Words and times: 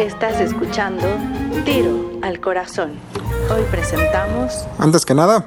Estás 0.00 0.40
escuchando 0.40 1.06
Tiro 1.66 2.12
al 2.22 2.40
Corazón. 2.40 2.92
Hoy 3.54 3.62
presentamos... 3.70 4.64
Antes 4.78 5.04
que 5.04 5.14
nada, 5.14 5.44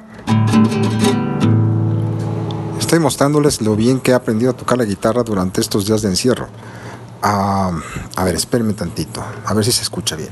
estoy 2.78 3.00
mostrándoles 3.00 3.60
lo 3.62 3.74
bien 3.74 3.98
que 3.98 4.12
he 4.12 4.14
aprendido 4.14 4.52
a 4.52 4.54
tocar 4.54 4.78
la 4.78 4.84
guitarra 4.84 5.24
durante 5.24 5.60
estos 5.60 5.86
días 5.86 6.02
de 6.02 6.10
encierro. 6.10 6.46
Ah, 7.20 7.72
a 8.14 8.24
ver, 8.24 8.36
espérenme 8.36 8.74
tantito, 8.74 9.24
a 9.44 9.54
ver 9.54 9.64
si 9.64 9.72
se 9.72 9.82
escucha 9.82 10.14
bien. 10.14 10.30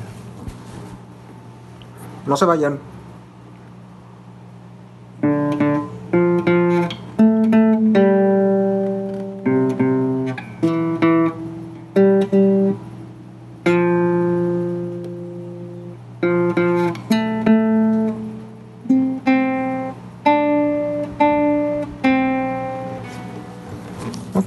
No 2.24 2.36
se 2.36 2.44
vayan. 2.44 2.91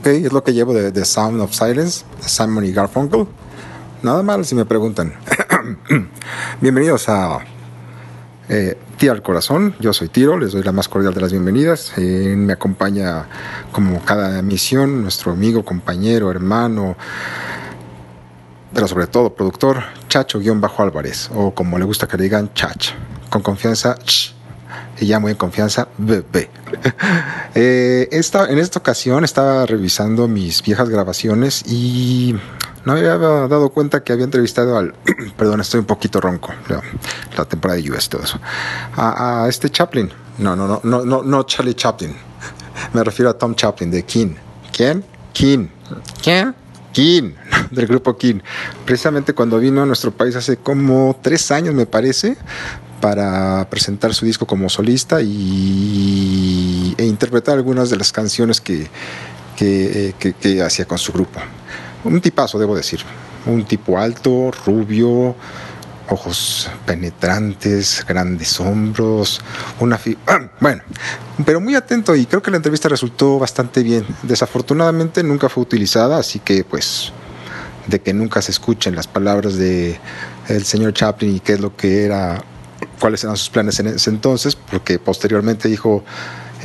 Es 0.06 0.32
lo 0.32 0.44
que 0.44 0.54
llevo 0.54 0.72
de 0.72 0.92
The 0.92 1.04
Sound 1.04 1.42
of 1.42 1.52
Silence, 1.52 2.06
de 2.22 2.30
Simon 2.30 2.64
y 2.64 2.72
Garfunkel. 2.72 3.26
Nada 4.04 4.22
mal 4.22 4.46
si 4.46 4.54
me 4.54 4.64
preguntan. 4.64 5.16
Bienvenidos 6.62 7.10
a 7.10 7.40
eh, 8.48 8.78
al 9.10 9.24
Corazón. 9.24 9.76
Yo 9.80 9.94
soy 9.94 10.10
Tiro, 10.10 10.38
les 10.38 10.52
doy 10.52 10.62
la 10.62 10.72
más 10.72 10.88
cordial 10.88 11.16
de 11.16 11.22
las 11.22 11.32
bienvenidas. 11.32 11.92
Eh, 11.98 12.36
me 12.38 12.54
acompaña, 12.54 13.26
como 13.72 14.00
cada 14.06 14.38
emisión, 14.38 15.02
nuestro 15.02 15.32
amigo, 15.32 15.66
compañero, 15.66 16.30
hermano, 16.30 16.96
pero 18.76 18.88
sobre 18.88 19.08
todo 19.08 19.34
productor, 19.34 19.82
Chacho-Álvarez, 20.08 21.32
o 21.34 21.56
como 21.56 21.80
le 21.80 21.86
gusta 21.86 22.08
que 22.08 22.18
le 22.18 22.26
digan, 22.26 22.54
Chach. 22.54 22.92
Con 23.32 23.42
confianza, 23.42 23.96
ch 23.96 24.35
y 25.00 25.06
llamo 25.06 25.30
en 25.30 25.36
confianza 25.36 25.88
bebé. 25.98 26.50
eh, 27.56 28.08
esta, 28.12 28.46
en 28.48 28.60
esta 28.60 28.80
ocasión 28.80 29.24
estaba 29.24 29.66
revisando 29.66 30.28
mis 30.28 30.62
viejas 30.62 30.90
grabaciones 30.90 31.64
y 31.66 32.36
no 32.86 32.94
había 32.94 33.18
dado 33.18 33.70
cuenta 33.70 34.04
que 34.04 34.14
había 34.14 34.26
entrevistado 34.26 34.78
al, 34.78 34.94
perdón, 35.38 35.62
estoy 35.62 35.80
un 35.80 35.86
poquito 35.86 36.22
ronco, 36.22 36.54
la, 36.68 36.82
la 37.38 37.46
temporada 37.46 37.80
de 37.80 37.88
y 37.88 37.92
todo 38.10 38.24
eso, 38.24 38.40
a, 38.96 39.44
a, 39.44 39.50
este 39.50 39.70
Chaplin. 39.70 40.10
No, 40.38 40.56
no, 40.56 40.68
no, 40.68 40.82
no, 40.84 41.06
no, 41.06 41.24
no 41.24 41.44
Charlie 41.44 41.76
Chaplin. 41.76 42.14
Me 42.94 43.04
refiero 43.04 43.30
a 43.30 43.38
Tom 43.38 43.56
Chaplin 43.56 43.90
de 43.90 44.04
King. 44.04 44.36
¿Quién? 44.72 45.04
King. 45.34 45.68
¿Quién? 46.22 46.56
King, 46.96 47.34
del 47.72 47.88
grupo 47.88 48.18
King. 48.18 48.40
Precisamente 48.86 49.34
cuando 49.34 49.60
vino 49.60 49.84
a 49.84 49.86
nuestro 49.86 50.12
país 50.12 50.36
hace 50.36 50.58
como 50.58 51.20
tres 51.22 51.52
años, 51.52 51.74
me 51.74 51.86
parece, 51.86 52.38
para 53.06 53.70
presentar 53.70 54.16
su 54.16 54.26
disco 54.26 54.48
como 54.48 54.68
solista 54.68 55.22
y, 55.22 56.96
e 56.98 57.06
interpretar 57.06 57.56
algunas 57.56 57.92
de 57.92 57.98
las 57.98 58.12
canciones 58.12 58.60
que, 58.60 58.88
que, 59.56 60.16
que, 60.18 60.64
hacía 60.64 60.86
con 60.86 60.98
su 60.98 61.14
grupo. 61.14 61.40
Un 62.04 62.20
tipazo, 62.20 62.58
debo 62.58 62.76
decir. 62.76 63.02
Un 63.46 63.64
tipo 63.64 64.00
alto, 64.00 64.50
rubio, 64.66 65.36
ojos 66.10 66.68
penetrantes, 66.88 68.04
grandes 68.08 68.60
hombros, 68.60 69.40
una 69.80 70.00
fi 70.00 70.18
bueno, 70.60 70.82
pero 71.46 71.62
muy 71.62 71.76
atento 71.76 72.16
y 72.16 72.26
creo 72.26 72.42
que 72.42 72.50
la 72.50 72.58
entrevista 72.58 72.90
resultó 72.90 73.38
bastante 73.38 73.84
bien. 73.84 74.04
Desafortunadamente 74.24 75.22
nunca 75.22 75.48
fue 75.48 75.62
utilizada, 75.62 76.18
así 76.18 76.40
que 76.40 76.64
pues 76.64 77.14
de 77.86 78.02
que 78.02 78.16
nunca 78.16 78.42
se 78.42 78.50
escuchen 78.50 78.96
las 78.96 79.06
palabras 79.06 79.58
de 79.58 80.00
el 80.48 80.66
señor 80.66 80.94
Chaplin 80.94 81.36
y 81.36 81.40
qué 81.40 81.54
es 81.54 81.60
lo 81.60 81.76
que 81.76 82.04
era, 82.04 82.44
cuáles 83.00 83.24
eran 83.24 83.38
sus 83.38 83.50
planes 83.50 83.80
en 83.80 83.88
ese 83.88 84.10
entonces, 84.10 84.56
porque 84.56 85.00
posteriormente 85.00 85.68
dijo 85.68 86.04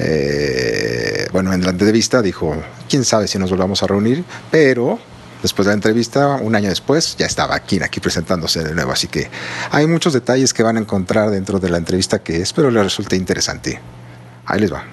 eh, 0.03 1.29
bueno, 1.33 1.53
en 1.53 1.63
la 1.63 1.71
entrevista 1.71 2.23
dijo, 2.23 2.57
quién 2.89 3.05
sabe 3.05 3.29
si 3.29 3.39
nos 3.39 3.51
volvamos 3.51 3.83
a 3.83 3.87
reunir, 3.87 4.25
pero 4.51 4.99
después 5.43 5.67
de 5.67 5.71
la 5.71 5.75
entrevista, 5.75 6.37
un 6.37 6.55
año 6.55 6.69
después, 6.71 7.17
ya 7.19 7.27
estaba 7.27 7.55
aquí, 7.55 7.81
aquí 7.83 8.01
presentándose 8.01 8.63
de 8.63 8.75
nuevo. 8.75 8.93
Así 8.93 9.09
que 9.09 9.29
hay 9.71 9.87
muchos 9.87 10.13
detalles 10.13 10.55
que 10.55 10.63
van 10.63 10.77
a 10.77 10.81
encontrar 10.81 11.31
dentro 11.31 11.59
de 11.59 11.69
la 11.69 11.79
entrevista 11.79 12.21
que 12.21 12.37
espero 12.37 12.71
les 12.71 12.83
resulte 12.83 13.17
interesante. 13.17 13.81
Ahí 14.47 14.61
les 14.61 14.73
va. 14.73 14.85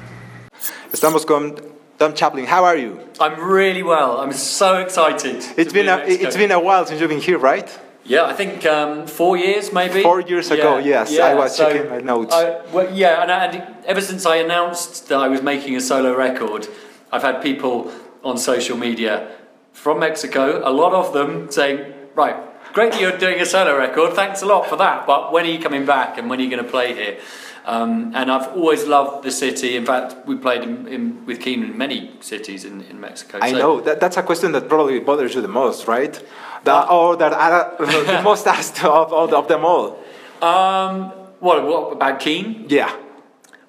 Estamos 0.91 1.25
con 1.25 1.55
Tom 1.97 2.13
Chaplin. 2.13 2.45
How 2.45 2.65
are 2.65 2.81
you? 2.81 2.99
I'm 3.19 3.35
really 3.39 3.83
well. 3.83 4.19
I'm 4.21 4.33
so 4.33 4.77
excited. 4.79 5.43
It's 5.57 5.73
been 5.73 5.87
a, 5.87 6.03
it's 6.05 6.37
been 6.37 6.51
a 6.51 6.59
while 6.59 6.85
since 6.85 6.99
you've 6.99 7.09
been 7.09 7.21
here, 7.21 7.37
right? 7.37 7.67
Yeah, 8.07 8.23
I 8.23 8.33
think 8.33 8.65
um, 8.65 9.05
four 9.05 9.35
years 9.37 9.73
maybe. 9.73 10.01
Four 10.01 10.21
years 10.21 10.49
ago, 10.49 10.77
yeah, 10.77 10.85
yes. 10.85 11.11
Yeah. 11.11 11.25
I 11.25 11.33
was 11.35 11.55
so 11.55 11.69
checking 11.71 11.89
my 11.89 11.99
notes. 11.99 12.33
I, 12.33 12.65
well, 12.71 12.89
yeah, 12.93 13.21
and, 13.21 13.31
and 13.31 13.85
ever 13.85 14.01
since 14.01 14.25
I 14.25 14.37
announced 14.37 15.09
that 15.09 15.19
I 15.19 15.27
was 15.27 15.41
making 15.41 15.75
a 15.75 15.81
solo 15.81 16.15
record, 16.15 16.67
I've 17.11 17.21
had 17.23 17.41
people 17.41 17.91
on 18.23 18.37
social 18.37 18.77
media 18.77 19.35
from 19.73 19.99
Mexico, 19.99 20.61
a 20.67 20.71
lot 20.71 20.93
of 20.93 21.13
them 21.13 21.51
saying, 21.51 21.93
right, 22.15 22.35
great 22.73 22.93
that 22.93 23.01
you're 23.01 23.17
doing 23.17 23.39
a 23.41 23.45
solo 23.45 23.77
record, 23.77 24.13
thanks 24.13 24.41
a 24.41 24.45
lot 24.45 24.67
for 24.67 24.77
that, 24.77 25.05
but 25.05 25.31
when 25.31 25.45
are 25.45 25.49
you 25.49 25.59
coming 25.59 25.85
back 25.85 26.17
and 26.17 26.29
when 26.29 26.39
are 26.39 26.43
you 26.43 26.49
going 26.49 26.63
to 26.63 26.69
play 26.69 26.93
here? 26.95 27.19
Um, 27.65 28.13
and 28.15 28.31
I've 28.31 28.47
always 28.55 28.85
loved 28.85 29.25
the 29.25 29.31
city. 29.31 29.75
In 29.75 29.85
fact, 29.85 30.25
we 30.25 30.37
played 30.37 30.63
in, 30.63 30.87
in, 30.87 31.25
with 31.25 31.41
Keane 31.41 31.63
in 31.63 31.77
many 31.77 32.11
cities 32.21 32.63
in, 32.63 32.81
in 32.83 32.99
Mexico. 33.01 33.39
I 33.41 33.51
So- 33.51 33.57
know 33.57 33.81
that, 33.81 33.99
that's 33.99 34.15
a 34.15 34.23
question 34.23 34.53
that 34.53 34.69
probably 34.69 34.99
bothers 35.01 35.35
you 35.35 35.41
the 35.41 35.49
most, 35.49 35.85
right? 35.85 36.15
The, 36.63 36.89
or 36.89 37.15
that 37.17 37.33
are 37.33 37.75
the 37.77 38.21
most 38.23 38.47
asked 38.47 38.83
of, 38.83 39.13
of, 39.13 39.33
of 39.33 39.47
them 39.47 39.63
all. 39.65 39.99
Um, 40.41 41.11
what, 41.39 41.63
what 41.65 41.93
about 41.93 42.19
Keane? 42.19 42.65
Yeah, 42.69 42.93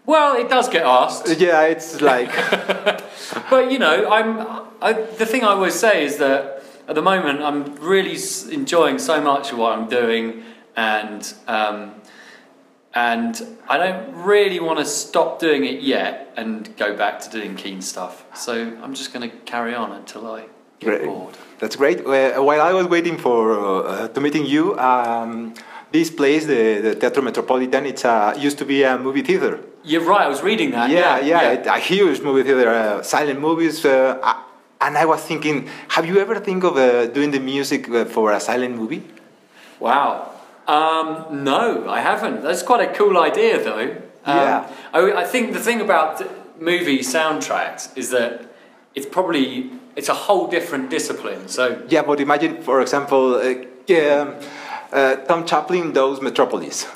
Well, 0.06 0.36
it 0.36 0.48
does 0.48 0.68
get 0.68 0.84
asked, 0.84 1.28
yeah. 1.38 1.62
It's 1.64 2.00
like 2.00 2.30
but 3.50 3.70
you 3.70 3.78
know, 3.78 4.10
I'm. 4.10 4.66
I, 4.80 4.92
the 4.92 5.26
thing 5.26 5.42
I 5.44 5.48
always 5.48 5.74
say 5.74 6.04
is 6.04 6.16
that 6.18 6.62
at 6.86 6.94
the 6.94 7.02
moment 7.02 7.42
I'm 7.42 7.74
really 7.76 8.16
enjoying 8.50 8.98
so 8.98 9.20
much 9.20 9.52
of 9.52 9.58
what 9.58 9.76
I'm 9.78 9.88
doing, 9.88 10.44
and 10.76 11.34
um, 11.46 11.94
and 12.94 13.58
I 13.68 13.76
don't 13.76 14.24
really 14.24 14.60
want 14.60 14.78
to 14.78 14.84
stop 14.84 15.38
doing 15.38 15.64
it 15.64 15.82
yet 15.82 16.32
and 16.36 16.74
go 16.76 16.96
back 16.96 17.20
to 17.20 17.30
doing 17.30 17.56
Keane 17.56 17.82
stuff. 17.82 18.24
So 18.34 18.52
I'm 18.82 18.94
just 18.94 19.12
going 19.12 19.28
to 19.28 19.36
carry 19.38 19.74
on 19.74 19.92
until 19.92 20.30
I 20.30 20.46
get 20.80 20.86
Great. 20.86 21.04
bored. 21.04 21.36
That's 21.60 21.76
great. 21.76 22.00
Uh, 22.06 22.40
while 22.42 22.60
I 22.60 22.72
was 22.72 22.86
waiting 22.86 23.18
for 23.18 23.86
uh, 23.86 24.08
to 24.08 24.20
meeting 24.20 24.46
you, 24.46 24.78
um, 24.78 25.54
this 25.90 26.10
place, 26.10 26.46
the, 26.46 26.80
the 26.80 26.94
Teatro 26.94 27.22
Metropolitan, 27.22 27.86
it's 27.86 28.04
uh, 28.04 28.34
used 28.38 28.58
to 28.58 28.64
be 28.64 28.82
a 28.84 28.98
movie 28.98 29.22
theater. 29.22 29.60
You're 29.84 30.04
right. 30.04 30.22
I 30.22 30.28
was 30.28 30.42
reading 30.42 30.70
that. 30.72 30.90
yeah, 30.90 31.18
yeah, 31.20 31.52
it- 31.52 31.66
a 31.66 31.78
huge 31.78 32.20
movie 32.20 32.42
theater, 32.42 32.68
uh, 32.70 33.02
silent 33.02 33.40
movies. 33.40 33.84
Uh, 33.84 34.18
uh, 34.22 34.34
and 34.80 34.96
I 34.96 35.04
was 35.06 35.20
thinking, 35.22 35.68
have 35.88 36.06
you 36.06 36.18
ever 36.20 36.38
think 36.38 36.62
of 36.62 36.76
uh, 36.76 37.06
doing 37.06 37.30
the 37.32 37.40
music 37.40 37.88
uh, 37.88 38.04
for 38.04 38.32
a 38.32 38.38
silent 38.40 38.76
movie? 38.76 39.02
Wow. 39.80 40.32
Um, 40.68 41.42
no, 41.44 41.88
I 41.88 42.00
haven't. 42.00 42.42
That's 42.42 42.62
quite 42.62 42.88
a 42.88 42.92
cool 42.92 43.18
idea, 43.18 43.62
though. 43.64 43.80
Um, 44.24 44.36
Yeah. 44.36 44.70
I, 44.92 45.12
I 45.22 45.24
think 45.24 45.52
the 45.54 45.60
thing 45.60 45.80
about 45.80 46.22
movie 46.60 46.98
soundtracks 47.00 47.96
is 47.96 48.10
that 48.10 48.44
it's 48.94 49.06
probably 49.06 49.70
it's 49.98 50.08
a 50.08 50.14
whole 50.14 50.46
different 50.46 50.90
discipline. 50.90 51.48
So 51.48 51.82
Yeah, 51.88 52.02
but 52.02 52.20
imagine, 52.20 52.62
for 52.62 52.80
example, 52.80 53.34
uh, 53.34 53.94
uh, 54.92 55.16
Tom 55.26 55.44
Chaplin 55.44 55.92
does 55.92 56.22
Metropolis, 56.22 56.86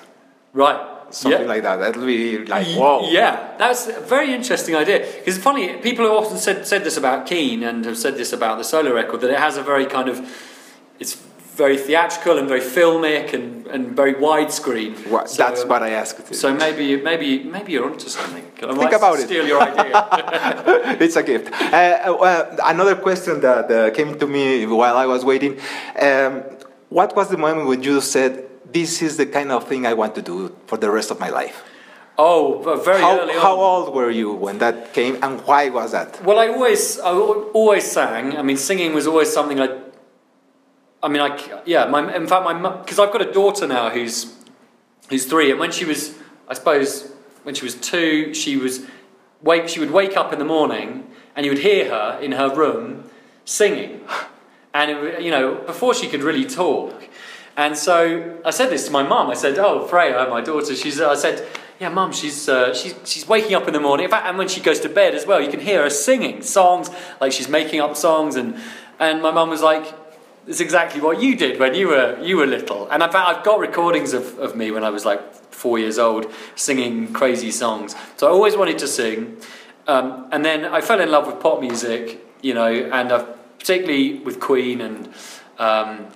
right, 0.53 0.81
something 1.11 1.43
yeah. 1.43 1.55
like 1.55 1.63
that. 1.65 1.77
That'll 1.77 2.07
be 2.07 2.47
like, 2.47 2.69
whoa. 2.69 3.11
Yeah, 3.11 3.57
that's 3.59 3.89
a 3.89 4.01
very 4.01 4.33
interesting 4.33 4.77
idea. 4.77 5.01
Because 5.19 5.37
funny, 5.39 5.75
people 5.79 6.05
have 6.07 6.15
often 6.15 6.39
said 6.39 6.67
said 6.67 6.85
this 6.85 6.97
about 6.97 7.27
Keane 7.27 7.63
and 7.65 7.85
have 7.85 7.99
said 7.99 8.15
this 8.17 8.33
about 8.33 8.59
the 8.59 8.65
solo 8.65 8.95
record 8.95 9.21
that 9.23 9.31
it 9.31 9.39
has 9.39 9.57
a 9.57 9.63
very 9.63 9.87
kind 9.87 10.09
of 10.09 10.19
it's 11.01 11.15
very 11.55 11.77
theatrical 11.77 12.39
and 12.39 12.49
very 12.49 12.61
filmic 12.61 13.35
and, 13.35 13.67
and 13.67 13.95
very 13.95 14.15
widescreen. 14.15 14.97
So, 15.29 15.37
that's 15.37 15.65
what 15.65 15.83
I 15.83 15.91
asked. 15.91 16.35
So 16.35 16.55
maybe 16.55 16.97
maybe 16.97 17.43
maybe 17.45 17.73
you're 17.73 17.91
onto 17.91 18.09
something. 18.09 18.45
I 18.63 18.75
Think 18.75 18.93
about 18.93 19.19
it. 19.19 19.27
steal 19.27 19.47
your 19.47 19.61
idea. 19.61 20.97
it's 21.01 21.17
a 21.17 21.23
gift. 21.23 21.53
Uh, 21.53 21.77
uh, 21.77 22.57
another 22.65 22.95
question 22.95 23.41
that 23.41 23.71
uh, 23.71 23.91
came 23.91 24.19
to 24.19 24.27
me 24.27 24.67
while 24.67 24.97
I 24.97 25.07
was 25.07 25.25
waiting. 25.25 25.59
Um, 26.01 26.43
what 26.89 27.17
was 27.17 27.29
the 27.29 27.37
moment 27.39 27.67
when 27.67 27.83
you 27.83 28.01
said, 28.01 28.49
"This 28.73 29.03
is 29.03 29.17
the 29.17 29.27
kind 29.27 29.51
of 29.51 29.67
thing 29.67 29.85
I 29.87 29.95
want 29.95 30.15
to 30.15 30.23
do 30.23 30.55
for 30.67 30.77
the 30.79 30.91
rest 30.91 31.11
of 31.11 31.19
my 31.21 31.29
life"? 31.31 31.65
oh, 32.19 32.63
very 32.85 33.01
How, 33.01 33.19
early 33.19 33.35
how 33.35 33.57
old 33.57 33.95
were 33.95 34.11
you 34.11 34.33
when 34.33 34.59
that 34.59 34.93
came, 34.93 35.19
and 35.25 35.41
why 35.41 35.71
was 35.71 35.91
that? 35.93 36.23
Well, 36.25 36.39
I 36.39 36.49
always 36.49 37.01
I 37.01 37.11
always 37.13 37.91
sang. 37.91 38.37
I 38.39 38.43
mean, 38.43 38.57
singing 38.57 38.95
was 38.95 39.07
always 39.07 39.33
something 39.33 39.59
I. 39.61 39.69
I 41.03 41.09
mean, 41.09 41.21
I 41.21 41.63
yeah. 41.67 41.87
My 41.87 42.15
in 42.15 42.27
fact, 42.27 42.45
my 42.45 42.77
because 42.77 42.99
I've 42.99 43.13
got 43.13 43.23
a 43.23 43.33
daughter 43.33 43.67
now 43.67 43.91
who's 43.91 44.35
who's 45.11 45.27
three, 45.27 45.51
and 45.51 45.59
when 45.59 45.73
she 45.73 45.85
was, 45.85 46.15
I 46.49 46.55
suppose, 46.55 47.11
when 47.43 47.55
she 47.55 47.65
was 47.65 47.75
two, 47.75 48.33
she 48.35 48.57
was 48.57 48.87
wake. 49.43 49.69
She 49.69 49.81
would 49.81 49.91
wake 49.91 50.17
up 50.17 50.33
in 50.33 50.39
the 50.39 50.45
morning, 50.45 51.09
and 51.35 51.45
you 51.45 51.53
would 51.53 51.63
hear 51.63 51.91
her 51.91 52.21
in 52.21 52.33
her 52.33 52.55
room 52.55 53.11
singing, 53.45 54.01
and 54.75 54.91
it, 54.91 55.23
you 55.23 55.31
know 55.31 55.57
before 55.67 55.95
she 55.95 56.09
could 56.09 56.23
really 56.23 56.45
talk, 56.45 57.09
And 57.57 57.77
so 57.77 58.41
I 58.45 58.51
said 58.51 58.71
this 58.71 58.87
to 58.87 58.93
my 58.93 59.03
mum. 59.03 59.29
I 59.29 59.35
said, 59.35 59.59
"Oh, 59.59 59.87
Freya, 59.87 60.29
my 60.31 60.41
daughter, 60.41 60.75
she's." 60.75 61.01
I 61.01 61.17
said, 61.17 61.47
"Yeah, 61.81 61.89
mum, 61.89 62.13
she's 62.13 62.49
uh, 62.49 62.73
she's 62.75 62.95
she's 63.05 63.27
waking 63.27 63.55
up 63.55 63.67
in 63.67 63.75
the 63.75 63.81
morning. 63.81 64.05
In 64.05 64.11
fact, 64.11 64.27
and 64.27 64.39
when 64.39 64.49
she 64.49 64.61
goes 64.61 64.79
to 64.81 64.89
bed 64.89 65.15
as 65.15 65.27
well, 65.27 65.41
you 65.41 65.51
can 65.51 65.61
hear 65.61 65.83
her 65.83 65.91
singing 65.91 66.43
songs 66.43 66.91
like 67.21 67.33
she's 67.33 67.49
making 67.49 67.81
up 67.81 67.97
songs." 67.97 68.37
And 68.37 68.57
and 68.99 69.21
my 69.21 69.33
mum 69.33 69.51
was 69.51 69.63
like, 69.63 69.93
"It's 70.47 70.61
exactly 70.61 71.01
what 71.01 71.23
you 71.23 71.37
did 71.37 71.59
when 71.59 71.75
you 71.75 71.89
were 71.89 72.19
you 72.23 72.37
were 72.37 72.47
little." 72.47 72.89
And 72.91 73.03
in 73.03 73.11
fact, 73.11 73.29
I've 73.29 73.45
got 73.45 73.59
recordings 73.59 74.13
of, 74.13 74.39
of 74.39 74.57
me 74.57 74.71
when 74.71 74.85
I 74.85 74.91
was 74.91 75.05
like 75.05 75.21
four 75.53 75.79
years 75.79 75.99
old 75.99 76.27
singing 76.55 77.13
crazy 77.13 77.51
songs. 77.51 77.95
So 78.17 78.27
I 78.27 78.31
always 78.31 78.57
wanted 78.57 78.79
to 78.79 78.89
sing. 78.89 79.37
Um, 79.87 80.29
and 80.31 80.45
then 80.45 80.65
I 80.65 80.81
fell 80.81 81.01
in 81.01 81.11
love 81.11 81.27
with 81.27 81.41
pop 81.41 81.61
music, 81.61 82.25
you 82.41 82.55
know, 82.55 82.73
and 82.73 83.13
I've, 83.13 83.59
particularly 83.59 84.21
with 84.21 84.41
Queen 84.41 84.81
and. 84.81 85.13
Um, 85.59 86.07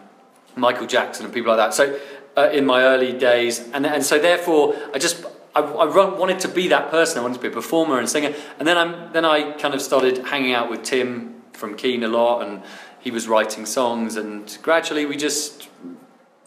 Michael 0.57 0.87
Jackson 0.87 1.27
and 1.27 1.35
people 1.35 1.55
like 1.55 1.59
that. 1.59 1.75
So 1.75 1.99
uh, 2.37 2.49
in 2.53 2.67
my 2.67 2.83
early 2.83 3.13
days, 3.13 3.61
and 3.73 3.87
and 3.87 4.05
so 4.05 4.19
therefore 4.19 4.75
I 4.93 4.99
just 4.99 5.25
I, 5.55 5.61
I 5.61 5.85
wanted 5.85 6.41
to 6.41 6.49
be 6.49 6.69
that 6.69 6.91
person. 6.91 7.19
I 7.19 7.23
wanted 7.23 7.37
to 7.37 7.41
be 7.41 7.49
a 7.49 7.53
performer 7.53 7.99
and 7.99 8.09
singer. 8.09 8.35
And 8.59 8.67
then 8.67 8.77
I'm 8.77 9.13
then 9.13 9.25
I 9.25 9.53
kind 9.53 9.75
of 9.75 9.83
started 9.83 10.19
hanging 10.27 10.53
out 10.53 10.71
with 10.71 10.83
Tim 10.83 11.43
from 11.53 11.77
Keane 11.77 12.03
a 12.03 12.09
lot, 12.09 12.43
and 12.43 12.63
he 13.07 13.13
was 13.13 13.29
writing 13.29 13.65
songs, 13.67 14.17
and 14.17 14.59
gradually 14.63 15.07
we 15.07 15.17
just 15.17 15.69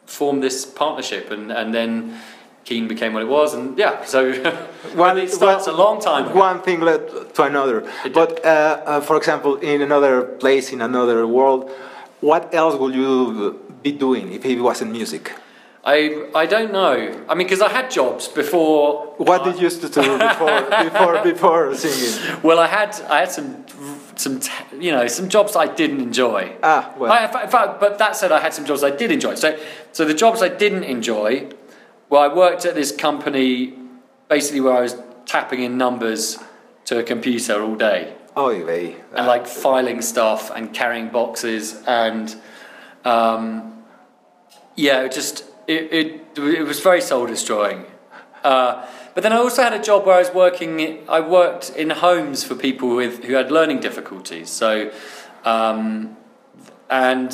formed 0.05 0.43
this 0.43 0.65
partnership, 0.65 1.31
and 1.31 1.51
and 1.51 1.73
then. 1.73 1.93
Keane 2.65 2.87
became 2.87 3.13
what 3.13 3.23
it 3.23 3.31
was, 3.39 3.55
and 3.55 3.65
yeah, 3.79 4.05
so 4.13 4.19
one, 5.05 5.17
it 5.17 5.31
starts 5.31 5.65
one, 5.65 5.75
a 5.75 5.77
long 5.83 5.95
time. 5.99 6.25
Ago. 6.25 6.39
One 6.47 6.61
thing 6.61 6.81
led 6.81 7.01
to 7.35 7.41
another. 7.43 7.77
But 8.13 8.45
uh, 8.45 8.49
uh, 8.49 9.01
for 9.01 9.15
example, 9.17 9.55
in 9.55 9.81
another 9.81 10.13
place, 10.43 10.71
in 10.71 10.81
another 10.81 11.25
world, 11.25 11.71
what 12.19 12.53
else 12.53 12.75
would 12.75 12.93
you 12.93 13.09
be 13.81 13.91
doing 13.91 14.33
if 14.33 14.45
it 14.45 14.61
wasn't 14.61 14.91
music? 14.91 15.23
I, 15.83 16.27
I 16.35 16.45
don't 16.45 16.71
know. 16.73 17.25
I 17.29 17.35
mean, 17.35 17.47
because 17.47 17.61
I 17.61 17.69
had 17.69 17.89
jobs 17.89 18.27
before. 18.27 19.13
What 19.17 19.45
did 19.45 19.55
you 19.55 19.63
used 19.63 19.81
to 19.81 19.89
do 19.89 20.17
before 20.17 20.61
before 20.83 21.23
before 21.23 21.75
singing? 21.75 22.41
Well, 22.43 22.59
I 22.59 22.67
had 22.67 22.99
I 23.09 23.19
had 23.19 23.31
some 23.31 23.65
some 24.15 24.41
you 24.77 24.91
know 24.91 25.07
some 25.07 25.29
jobs 25.29 25.55
I 25.55 25.67
didn't 25.67 26.01
enjoy. 26.01 26.55
Ah, 26.61 26.93
well. 26.97 27.11
I, 27.11 27.25
in 27.43 27.49
fact, 27.49 27.79
but 27.79 27.97
that 27.97 28.15
said, 28.15 28.31
I 28.31 28.39
had 28.39 28.53
some 28.53 28.65
jobs 28.65 28.83
I 28.83 28.91
did 28.91 29.11
enjoy. 29.11 29.35
So 29.35 29.57
so 29.93 30.03
the 30.05 30.13
jobs 30.13 30.41
I 30.41 30.49
didn't 30.49 30.83
enjoy, 30.83 31.49
well, 32.09 32.29
I 32.29 32.33
worked 32.33 32.65
at 32.65 32.75
this 32.75 32.91
company 32.91 33.73
basically 34.27 34.61
where 34.61 34.73
I 34.73 34.81
was 34.81 34.95
tapping 35.25 35.63
in 35.63 35.77
numbers 35.77 36.39
to 36.85 36.99
a 36.99 37.03
computer 37.03 37.61
all 37.61 37.75
day. 37.75 38.15
Oh, 38.35 38.49
yeah. 38.51 38.93
And 39.15 39.27
like 39.27 39.47
filing 39.47 40.01
stuff 40.01 40.51
and 40.51 40.73
carrying 40.73 41.09
boxes 41.09 41.83
and 41.85 42.33
um, 43.03 43.83
yeah, 44.75 45.07
just 45.07 45.43
it, 45.69 45.93
it 45.93 46.39
it 46.39 46.63
was 46.63 46.79
very 46.79 47.01
soul 47.01 47.27
destroying. 47.27 47.85
Uh, 48.43 48.85
but 49.13 49.23
then 49.23 49.33
I 49.33 49.37
also 49.37 49.61
had 49.61 49.73
a 49.73 49.81
job 49.81 50.05
where 50.05 50.15
I 50.15 50.19
was 50.19 50.33
working. 50.33 51.07
I 51.09 51.19
worked 51.19 51.71
in 51.71 51.89
homes 51.89 52.43
for 52.43 52.55
people 52.55 52.95
with 52.95 53.23
who 53.23 53.33
had 53.33 53.51
learning 53.51 53.79
difficulties. 53.79 54.49
So, 54.49 54.91
um, 55.45 56.17
and 56.89 57.31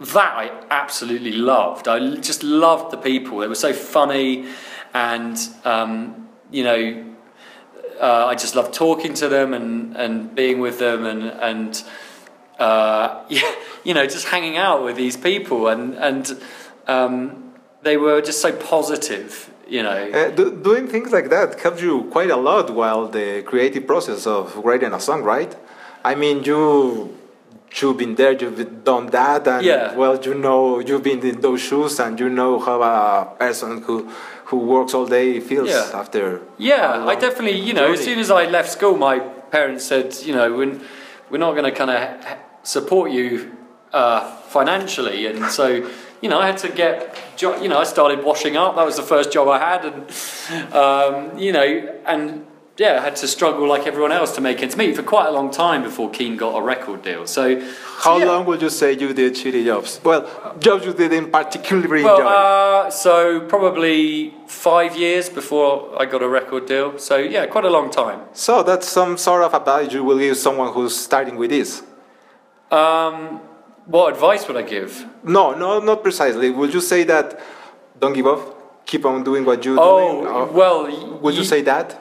that 0.00 0.36
I 0.36 0.50
absolutely 0.70 1.32
loved. 1.32 1.88
I 1.88 2.16
just 2.16 2.42
loved 2.42 2.90
the 2.90 2.96
people. 2.96 3.38
They 3.38 3.48
were 3.48 3.54
so 3.54 3.72
funny, 3.72 4.46
and 4.92 5.38
um, 5.64 6.28
you 6.50 6.64
know, 6.64 7.14
uh, 8.00 8.26
I 8.26 8.34
just 8.34 8.54
loved 8.54 8.74
talking 8.74 9.14
to 9.14 9.28
them 9.28 9.54
and, 9.54 9.96
and 9.96 10.34
being 10.34 10.60
with 10.60 10.78
them 10.78 11.06
and 11.06 11.22
and 11.24 11.82
uh, 12.58 13.24
you 13.84 13.94
know, 13.94 14.04
just 14.06 14.26
hanging 14.26 14.56
out 14.56 14.84
with 14.84 14.96
these 14.96 15.16
people, 15.16 15.68
and 15.68 15.94
and 15.94 16.42
um, 16.86 17.43
they 17.84 17.96
were 17.96 18.20
just 18.20 18.40
so 18.40 18.52
positive. 18.52 19.50
You 19.68 19.82
know, 19.82 20.10
uh, 20.12 20.28
do, 20.30 20.44
doing 20.62 20.88
things 20.88 21.10
like 21.10 21.30
that 21.30 21.58
helps 21.60 21.80
you 21.80 22.04
quite 22.10 22.30
a 22.30 22.36
lot 22.36 22.70
while 22.70 23.08
the 23.08 23.42
creative 23.42 23.86
process 23.86 24.26
of 24.26 24.56
writing 24.56 24.92
a 24.92 25.00
song, 25.00 25.22
right? 25.22 25.54
I 26.04 26.14
mean, 26.14 26.44
you 26.44 27.16
you've 27.80 27.96
been 27.96 28.14
there, 28.14 28.32
you've 28.32 28.84
done 28.84 29.06
that, 29.06 29.48
and 29.48 29.64
yeah. 29.64 29.94
well, 29.94 30.20
you 30.22 30.34
know, 30.34 30.80
you've 30.80 31.02
been 31.02 31.24
in 31.24 31.40
those 31.40 31.62
shoes, 31.62 31.98
and 31.98 32.20
you 32.20 32.28
know 32.28 32.58
how 32.58 32.82
a 32.82 33.36
person 33.38 33.82
who 33.82 34.10
who 34.46 34.58
works 34.58 34.92
all 34.92 35.06
day 35.06 35.40
feels 35.40 35.70
yeah. 35.70 35.90
after. 35.94 36.42
Yeah, 36.58 37.06
I 37.06 37.14
definitely, 37.14 37.58
you 37.58 37.72
know, 37.72 37.86
journey. 37.86 37.98
as 37.98 38.04
soon 38.04 38.18
as 38.18 38.30
I 38.30 38.44
left 38.44 38.70
school, 38.70 38.96
my 38.98 39.18
parents 39.18 39.84
said, 39.84 40.14
you 40.22 40.34
know, 40.34 40.52
when 40.54 40.82
we're 41.30 41.38
not 41.38 41.52
going 41.52 41.64
to 41.64 41.72
kind 41.72 41.90
of 41.90 42.36
support 42.62 43.10
you 43.10 43.56
uh, 43.92 44.36
financially, 44.48 45.26
and 45.26 45.46
so 45.46 45.88
you 46.24 46.30
know 46.30 46.40
I 46.40 46.46
had 46.46 46.56
to 46.58 46.70
get 46.70 47.14
you 47.40 47.68
know 47.68 47.78
I 47.78 47.84
started 47.84 48.24
washing 48.24 48.56
up. 48.56 48.76
That 48.76 48.86
was 48.86 48.96
the 48.96 49.02
first 49.02 49.30
job 49.30 49.46
I 49.46 49.58
had, 49.58 49.84
and 49.84 50.74
um, 50.74 51.38
you 51.38 51.52
know 51.52 51.66
and. 52.06 52.46
Yeah, 52.76 52.98
I 52.98 53.04
had 53.04 53.14
to 53.22 53.28
struggle 53.28 53.68
like 53.68 53.86
everyone 53.86 54.10
else 54.10 54.34
to 54.34 54.40
make 54.40 54.60
ends 54.60 54.76
meet 54.76 54.96
for 54.96 55.04
quite 55.04 55.28
a 55.28 55.30
long 55.30 55.52
time 55.52 55.84
before 55.84 56.10
Keane 56.10 56.36
got 56.36 56.58
a 56.58 56.60
record 56.60 57.02
deal. 57.02 57.24
So, 57.24 57.42
how 57.98 58.18
yeah. 58.18 58.24
long 58.24 58.46
would 58.46 58.60
you 58.62 58.68
say 58.68 58.90
you 58.94 59.14
did 59.14 59.34
shitty 59.34 59.64
jobs? 59.64 60.00
Well, 60.02 60.22
jobs 60.58 60.84
you 60.84 60.92
didn't 60.92 61.30
particularly 61.30 62.02
well, 62.02 62.16
enjoy. 62.16 62.28
Uh, 62.28 62.90
so 62.90 63.46
probably 63.46 64.34
five 64.48 64.96
years 64.96 65.28
before 65.28 65.72
I 66.02 66.04
got 66.06 66.20
a 66.24 66.28
record 66.28 66.66
deal. 66.66 66.98
So 66.98 67.16
yeah, 67.16 67.46
quite 67.46 67.64
a 67.64 67.70
long 67.70 67.92
time. 67.92 68.22
So 68.32 68.64
that's 68.64 68.88
some 68.88 69.18
sort 69.18 69.44
of 69.44 69.54
advice 69.54 69.92
you 69.92 70.02
will 70.02 70.18
give 70.18 70.36
someone 70.36 70.72
who's 70.72 70.96
starting 70.96 71.36
with 71.36 71.50
this. 71.50 71.84
Um, 72.72 73.40
what 73.86 74.12
advice 74.14 74.46
would 74.48 74.56
I 74.56 74.62
give? 74.62 75.06
No, 75.22 75.54
no, 75.54 75.80
not 75.80 76.02
precisely. 76.02 76.50
Would 76.50 76.72
you 76.72 76.80
say 76.80 77.04
that 77.04 77.40
don't 78.00 78.12
give 78.12 78.26
up, 78.26 78.86
keep 78.86 79.04
on 79.04 79.22
doing 79.24 79.44
what 79.44 79.64
you're 79.64 79.78
oh, 79.78 80.22
doing? 80.22 80.26
Oh, 80.34 80.52
well, 80.52 81.20
would 81.20 81.34
you 81.34 81.44
say 81.44 81.62
that? 81.62 82.00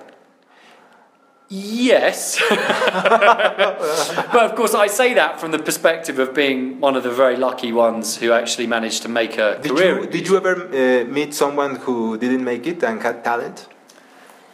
Yes. 1.55 2.41
but 2.49 4.43
of 4.43 4.55
course, 4.55 4.73
I 4.73 4.87
say 4.87 5.13
that 5.13 5.39
from 5.39 5.51
the 5.51 5.59
perspective 5.59 6.17
of 6.17 6.33
being 6.33 6.79
one 6.79 6.95
of 6.95 7.03
the 7.03 7.11
very 7.11 7.37
lucky 7.37 7.71
ones 7.71 8.17
who 8.17 8.31
actually 8.31 8.65
managed 8.65 9.03
to 9.03 9.09
make 9.09 9.37
a 9.37 9.59
did 9.61 9.71
career. 9.71 9.99
You, 10.01 10.07
did 10.07 10.27
you 10.27 10.37
ever 10.37 10.55
uh, 10.55 11.05
meet 11.05 11.35
someone 11.35 11.75
who 11.75 12.17
didn't 12.17 12.43
make 12.43 12.65
it 12.65 12.81
and 12.83 12.99
had 13.03 13.23
talent? 13.23 13.67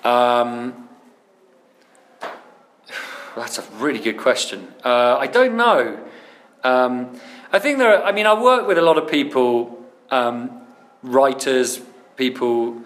Um, 0.04 0.90
that's 3.36 3.60
a 3.60 3.64
really 3.78 4.00
good 4.00 4.18
question. 4.18 4.68
Uh, 4.84 5.16
I 5.20 5.28
don't 5.28 5.56
know. 5.56 6.06
Um, 6.64 7.20
I 7.52 7.60
think 7.60 7.78
there 7.78 7.98
are, 7.98 8.04
I 8.04 8.12
mean, 8.12 8.26
I 8.26 8.40
work 8.40 8.68
with 8.68 8.78
a 8.78 8.82
lot 8.82 8.98
of 8.98 9.10
people, 9.10 9.84
um, 10.12 10.62
writers, 11.02 11.82
people, 12.16 12.82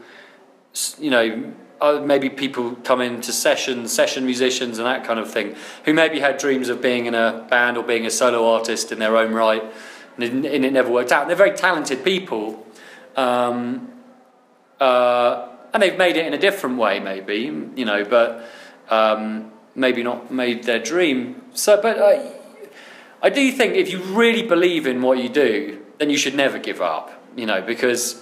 you 0.99 1.09
know, 1.09 1.53
uh, 1.81 1.99
maybe 1.99 2.29
people 2.29 2.75
come 2.83 3.01
into 3.01 3.33
sessions, 3.33 3.91
session 3.91 4.25
musicians, 4.25 4.77
and 4.77 4.87
that 4.87 5.03
kind 5.03 5.19
of 5.19 5.29
thing, 5.29 5.53
who 5.83 5.93
maybe 5.93 6.19
had 6.19 6.37
dreams 6.37 6.69
of 6.69 6.81
being 6.81 7.07
in 7.07 7.13
a 7.13 7.45
band 7.49 7.75
or 7.75 7.83
being 7.83 8.05
a 8.05 8.09
solo 8.09 8.47
artist 8.53 8.91
in 8.91 8.99
their 8.99 9.17
own 9.17 9.33
right, 9.33 9.63
and 10.17 10.45
it, 10.45 10.71
never 10.71 10.89
worked 10.89 11.11
out. 11.11 11.23
And 11.23 11.29
they're 11.29 11.35
very 11.35 11.57
talented 11.57 12.03
people, 12.03 12.65
um, 13.17 13.91
uh, 14.79 15.49
and 15.73 15.83
they've 15.83 15.97
made 15.97 16.15
it 16.15 16.25
in 16.25 16.33
a 16.33 16.37
different 16.37 16.77
way, 16.77 17.01
maybe, 17.01 17.51
you 17.75 17.83
know, 17.83 18.05
but 18.05 18.49
um, 18.89 19.51
maybe 19.75 20.03
not 20.03 20.31
made 20.31 20.63
their 20.63 20.79
dream. 20.79 21.41
So, 21.53 21.81
but 21.81 21.97
uh, 21.97 22.23
I 23.23 23.29
do 23.29 23.51
think 23.53 23.75
if 23.75 23.89
you 23.89 23.99
really 23.99 24.43
believe 24.43 24.85
in 24.85 25.01
what 25.01 25.17
you 25.17 25.29
do, 25.29 25.81
then 25.97 26.09
you 26.09 26.17
should 26.17 26.35
never 26.35 26.59
give 26.59 26.81
up, 26.81 27.23
you 27.37 27.45
know, 27.45 27.61
because 27.61 28.21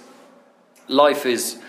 life 0.87 1.25
is 1.25 1.59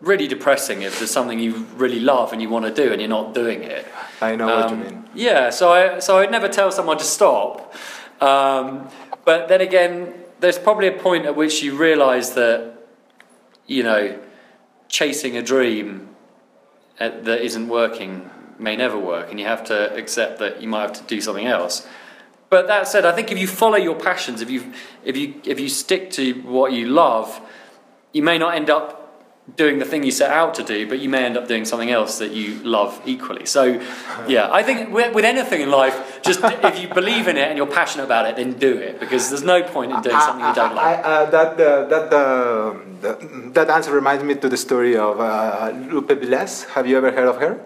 really 0.00 0.28
depressing 0.28 0.82
if 0.82 0.98
there's 0.98 1.10
something 1.10 1.40
you 1.40 1.66
really 1.74 1.98
love 1.98 2.32
and 2.32 2.40
you 2.40 2.48
want 2.48 2.64
to 2.64 2.72
do 2.72 2.92
and 2.92 3.00
you're 3.00 3.08
not 3.08 3.34
doing 3.34 3.64
it. 3.64 3.84
I 4.20 4.36
know 4.36 4.48
um, 4.48 4.60
what 4.60 4.70
you 4.70 4.76
um, 4.76 4.80
mean. 4.82 5.10
Yeah, 5.14 5.50
so 5.50 5.72
I 5.72 5.98
so 5.98 6.18
I'd 6.18 6.30
never 6.30 6.48
tell 6.48 6.70
someone 6.70 6.98
to 6.98 7.04
stop. 7.04 7.74
Um, 8.20 8.88
but 9.24 9.48
then 9.48 9.60
again, 9.60 10.14
there's 10.38 10.58
probably 10.58 10.86
a 10.86 10.92
point 10.92 11.26
at 11.26 11.34
which 11.34 11.62
you 11.64 11.76
realise 11.76 12.30
that 12.30 12.74
you 13.66 13.82
know 13.82 14.18
chasing 14.88 15.36
a 15.36 15.42
dream 15.42 16.10
uh, 17.00 17.08
that 17.22 17.42
isn't 17.42 17.66
working 17.66 18.30
may 18.60 18.76
never 18.76 18.98
work, 18.98 19.30
and 19.30 19.40
you 19.40 19.46
have 19.46 19.64
to 19.64 19.92
accept 19.96 20.38
that 20.38 20.62
you 20.62 20.68
might 20.68 20.82
have 20.82 20.92
to 20.92 21.02
do 21.04 21.20
something 21.20 21.46
else. 21.46 21.84
But 22.48 22.68
that 22.68 22.86
said, 22.86 23.04
I 23.04 23.12
think 23.12 23.32
if 23.32 23.38
you 23.38 23.46
follow 23.46 23.76
your 23.76 23.96
passions, 23.96 24.40
if 24.40 24.50
you 24.50 24.72
if 25.04 25.16
you 25.16 25.40
if 25.44 25.58
you 25.58 25.68
stick 25.68 26.10
to 26.12 26.32
what 26.42 26.72
you 26.72 26.86
love, 26.86 27.40
you 28.12 28.22
may 28.22 28.38
not 28.38 28.54
end 28.54 28.70
up 28.70 29.06
doing 29.54 29.78
the 29.78 29.84
thing 29.84 30.02
you 30.02 30.10
set 30.10 30.30
out 30.30 30.54
to 30.54 30.64
do, 30.64 30.88
but 30.88 30.98
you 30.98 31.08
may 31.08 31.24
end 31.24 31.36
up 31.36 31.46
doing 31.46 31.64
something 31.64 31.90
else 31.90 32.18
that 32.18 32.32
you 32.32 32.54
love 32.64 33.00
equally. 33.06 33.46
So, 33.46 33.80
yeah, 34.26 34.50
I 34.50 34.64
think 34.64 34.92
with, 34.92 35.24
anything 35.24 35.60
in 35.60 35.70
life, 35.70 36.20
just 36.22 36.40
if 36.42 36.80
you 36.80 36.88
believe 36.88 37.28
in 37.28 37.36
it 37.36 37.48
and 37.48 37.56
you're 37.56 37.66
passionate 37.66 38.04
about 38.04 38.26
it, 38.26 38.36
then 38.36 38.54
do 38.54 38.76
it 38.76 38.98
because 38.98 39.30
there's 39.30 39.44
no 39.44 39.62
point 39.62 39.92
in 39.92 40.02
doing 40.02 40.18
something 40.18 40.44
you 40.44 40.54
don't 40.54 40.74
like. 40.74 40.98
uh, 41.04 41.30
that, 41.30 41.60
uh, 41.60 41.84
that, 41.86 42.12
uh, 42.12 43.50
that 43.52 43.70
answer 43.70 43.92
reminds 43.92 44.24
me 44.24 44.34
to 44.34 44.48
the 44.48 44.56
story 44.56 44.96
of 44.96 45.20
uh, 45.20 45.72
Lupe 45.90 46.08
Velez. 46.08 46.68
Have 46.70 46.88
you 46.88 46.96
ever 46.96 47.12
heard 47.12 47.28
of 47.28 47.36
her? 47.36 47.60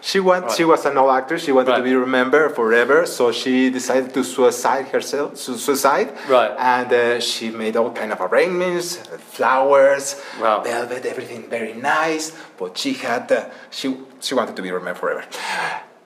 She 0.00 0.20
want, 0.20 0.50
she 0.52 0.64
was 0.64 0.84
an 0.86 0.96
old 0.98 1.10
actress. 1.10 1.44
She 1.44 1.52
wanted 1.52 1.76
to 1.76 1.82
be 1.82 1.94
remembered 1.94 2.54
forever, 2.54 3.06
so 3.06 3.32
she 3.32 3.70
decided 3.70 4.12
to 4.14 4.22
suicide 4.24 4.86
herself. 4.88 5.36
Su- 5.36 5.56
suicide. 5.58 6.12
Right. 6.28 6.54
And 6.58 6.92
uh, 6.92 7.20
she 7.20 7.50
made 7.50 7.76
all 7.76 7.90
kind 7.92 8.12
of 8.12 8.20
arrangements, 8.20 8.96
flowers, 9.36 10.20
Wow. 10.40 10.62
velvet, 10.62 11.04
everything 11.06 11.48
very 11.48 11.72
nice. 11.74 12.32
But 12.58 12.78
she 12.78 12.92
had, 12.94 13.30
uh, 13.32 13.46
she 13.70 13.96
she 14.20 14.34
wanted 14.34 14.56
to 14.56 14.62
be 14.62 14.70
remembered 14.70 15.00
forever. 15.00 15.24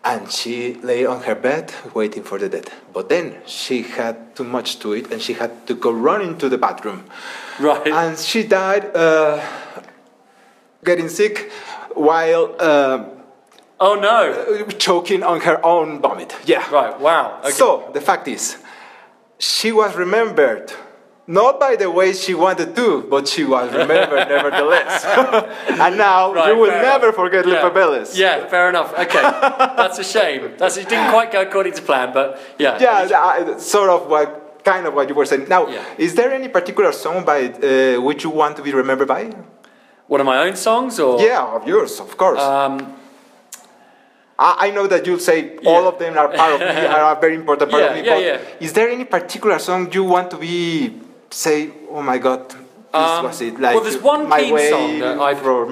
And 0.02 0.30
she 0.32 0.74
lay 0.82 1.04
on 1.04 1.22
her 1.24 1.34
bed 1.34 1.74
waiting 1.94 2.22
for 2.24 2.38
the 2.38 2.48
death. 2.48 2.70
But 2.92 3.10
then 3.10 3.36
she 3.46 3.82
had 3.82 4.34
too 4.34 4.44
much 4.44 4.78
to 4.80 4.94
eat, 4.94 5.12
and 5.12 5.20
she 5.20 5.34
had 5.34 5.66
to 5.66 5.74
go 5.74 5.90
running 5.92 6.38
to 6.38 6.48
the 6.48 6.56
bathroom. 6.56 7.04
Right. 7.58 7.86
And 7.86 8.18
she 8.18 8.42
died 8.44 8.96
uh, 8.96 9.40
getting 10.84 11.08
sick 11.08 11.52
while 11.94 12.56
uh, 12.58 13.04
oh 13.80 13.94
no. 13.94 14.66
choking 14.78 15.22
on 15.22 15.40
her 15.40 15.64
own 15.64 16.00
vomit. 16.00 16.34
Yeah. 16.44 16.68
Right. 16.70 16.98
Wow. 17.00 17.38
Okay. 17.40 17.50
So 17.50 17.90
the 17.92 18.00
fact 18.00 18.28
is, 18.28 18.58
she 19.38 19.72
was 19.72 19.96
remembered 19.96 20.72
not 21.26 21.60
by 21.60 21.76
the 21.76 21.88
way 21.88 22.12
she 22.12 22.34
wanted 22.34 22.74
to, 22.74 23.02
but 23.08 23.28
she 23.28 23.44
was 23.44 23.72
remembered 23.82 24.28
nevertheless. 24.28 25.04
and 25.84 25.96
now 25.96 26.32
Right, 26.34 26.48
you 26.48 26.56
will 26.60 26.70
never 26.70 27.06
enough. 27.06 27.14
forget 27.14 27.46
yeah. 27.46 27.62
Lupe 27.62 27.72
Velez. 27.74 28.16
Yeah, 28.18 28.46
fair 28.48 28.68
enough. 28.68 28.92
Okay, 28.92 29.22
that's 29.80 29.98
a 29.98 30.04
shame. 30.04 30.54
That's 30.58 30.76
it 30.76 30.88
didn't 30.88 31.10
quite 31.10 31.30
go 31.30 31.40
according 31.42 31.74
to 31.74 31.82
plan, 31.82 32.12
but 32.12 32.40
yeah. 32.58 32.78
Yeah, 32.80 33.56
sort 33.58 33.90
of 33.90 34.08
what 34.08 34.62
kind 34.64 34.86
of 34.86 34.94
what 34.94 35.08
you 35.08 35.14
were 35.14 35.24
saying. 35.24 35.48
Now, 35.48 35.68
Yeah. 35.68 35.84
is 35.98 36.14
there 36.16 36.32
any 36.32 36.48
particular 36.48 36.92
song 36.92 37.24
by 37.24 37.38
uh, 37.46 38.00
which 38.00 38.24
you 38.24 38.30
want 38.30 38.56
to 38.56 38.62
be 38.62 38.72
remembered 38.72 39.08
by? 39.08 39.30
One 40.08 40.20
of 40.20 40.26
my 40.26 40.38
own 40.38 40.56
songs, 40.56 40.98
or 40.98 41.20
Yeah, 41.20 41.44
of 41.56 41.66
yours, 41.66 42.00
of 42.00 42.16
course. 42.16 42.40
Um, 42.40 42.94
I, 44.40 44.66
I 44.66 44.70
know 44.70 44.86
that 44.86 45.06
you'll 45.06 45.18
say 45.30 45.38
all 45.66 45.82
Yeah. 45.82 45.88
of 45.88 45.98
them 45.98 46.12
are 46.18 46.28
part 46.28 46.52
of 46.54 46.60
me, 46.60 46.86
are 46.96 47.16
a 47.16 47.20
very 47.20 47.34
important 47.42 47.70
part 47.70 47.82
Yeah, 47.82 47.90
of 47.90 47.96
me. 47.96 48.02
yeah, 48.06 48.14
but 48.14 48.22
yeah. 48.24 48.66
is 48.66 48.72
there 48.72 48.88
any 48.88 49.04
particular 49.04 49.58
song 49.58 49.92
you 49.92 50.04
want 50.04 50.30
to 50.32 50.38
be 50.38 50.58
say? 51.30 51.70
Oh 51.90 52.02
my 52.02 52.18
God, 52.18 52.48
this 52.48 52.56
Um, 52.94 53.24
was 53.26 53.40
it. 53.42 53.54
Like 53.60 53.74
well, 53.74 53.84
there's 53.84 54.02
one 54.14 54.22
my 54.28 54.50
way 54.50 54.70
song 54.70 54.98
that 55.00 55.18
I've- 55.28 55.40
from 55.46 55.68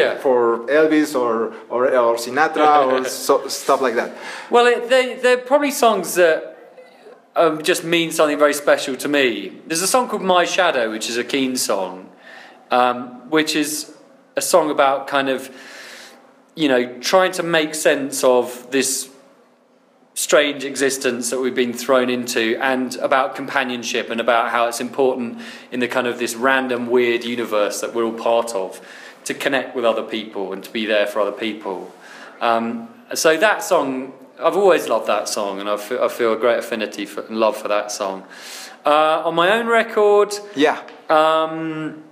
Yeah. 0.00 0.18
for 0.24 0.38
Elvis 0.78 1.10
or 1.24 1.34
or, 1.74 1.80
or 2.06 2.16
Sinatra 2.24 2.68
or 2.92 3.04
so, 3.04 3.34
stuff 3.48 3.80
like 3.86 3.94
that. 4.00 4.10
well, 4.54 4.66
it, 4.72 4.88
they 4.92 5.04
they're 5.22 5.44
probably 5.50 5.70
songs 5.70 6.14
that 6.20 6.38
um, 7.36 7.54
just 7.70 7.82
mean 7.84 8.10
something 8.18 8.38
very 8.46 8.54
special 8.54 8.94
to 9.04 9.08
me. 9.08 9.26
There's 9.66 9.82
a 9.82 9.92
song 9.94 10.08
called 10.08 10.22
"My 10.36 10.44
Shadow," 10.56 10.90
which 10.94 11.06
is 11.10 11.16
a 11.24 11.24
Keane 11.32 11.56
song, 11.56 11.92
um, 12.78 12.96
which 13.36 13.52
is 13.62 13.92
a 14.36 14.40
song 14.52 14.70
about 14.76 15.06
kind 15.16 15.28
of 15.28 15.40
you 16.54 16.68
know 16.68 16.98
trying 17.00 17.32
to 17.32 17.42
make 17.42 17.74
sense 17.74 18.24
of 18.24 18.70
this 18.70 19.08
strange 20.14 20.64
existence 20.64 21.30
that 21.30 21.40
we've 21.40 21.54
been 21.54 21.72
thrown 21.72 22.10
into 22.10 22.58
and 22.60 22.96
about 22.96 23.34
companionship 23.34 24.10
and 24.10 24.20
about 24.20 24.50
how 24.50 24.66
it's 24.66 24.80
important 24.80 25.38
in 25.70 25.80
the 25.80 25.88
kind 25.88 26.06
of 26.06 26.18
this 26.18 26.34
random 26.34 26.90
weird 26.90 27.24
universe 27.24 27.80
that 27.80 27.94
we're 27.94 28.04
all 28.04 28.12
part 28.12 28.52
of 28.54 28.80
to 29.24 29.32
connect 29.32 29.74
with 29.76 29.84
other 29.84 30.02
people 30.02 30.52
and 30.52 30.64
to 30.64 30.70
be 30.72 30.84
there 30.84 31.06
for 31.06 31.20
other 31.20 31.32
people 31.32 31.90
um, 32.40 32.88
so 33.14 33.36
that 33.36 33.62
song 33.62 34.12
i've 34.40 34.56
always 34.56 34.88
loved 34.88 35.06
that 35.06 35.28
song 35.28 35.60
and 35.60 35.68
I 35.70 35.76
feel, 35.76 36.02
I 36.02 36.08
feel 36.08 36.32
a 36.32 36.36
great 36.36 36.58
affinity 36.58 37.06
for, 37.06 37.22
and 37.22 37.36
love 37.38 37.56
for 37.56 37.68
that 37.68 37.90
song 37.92 38.24
uh, 38.84 39.22
on 39.24 39.34
my 39.34 39.52
own 39.52 39.66
record 39.68 40.34
Yeah. 40.56 40.82
um, 41.08 42.02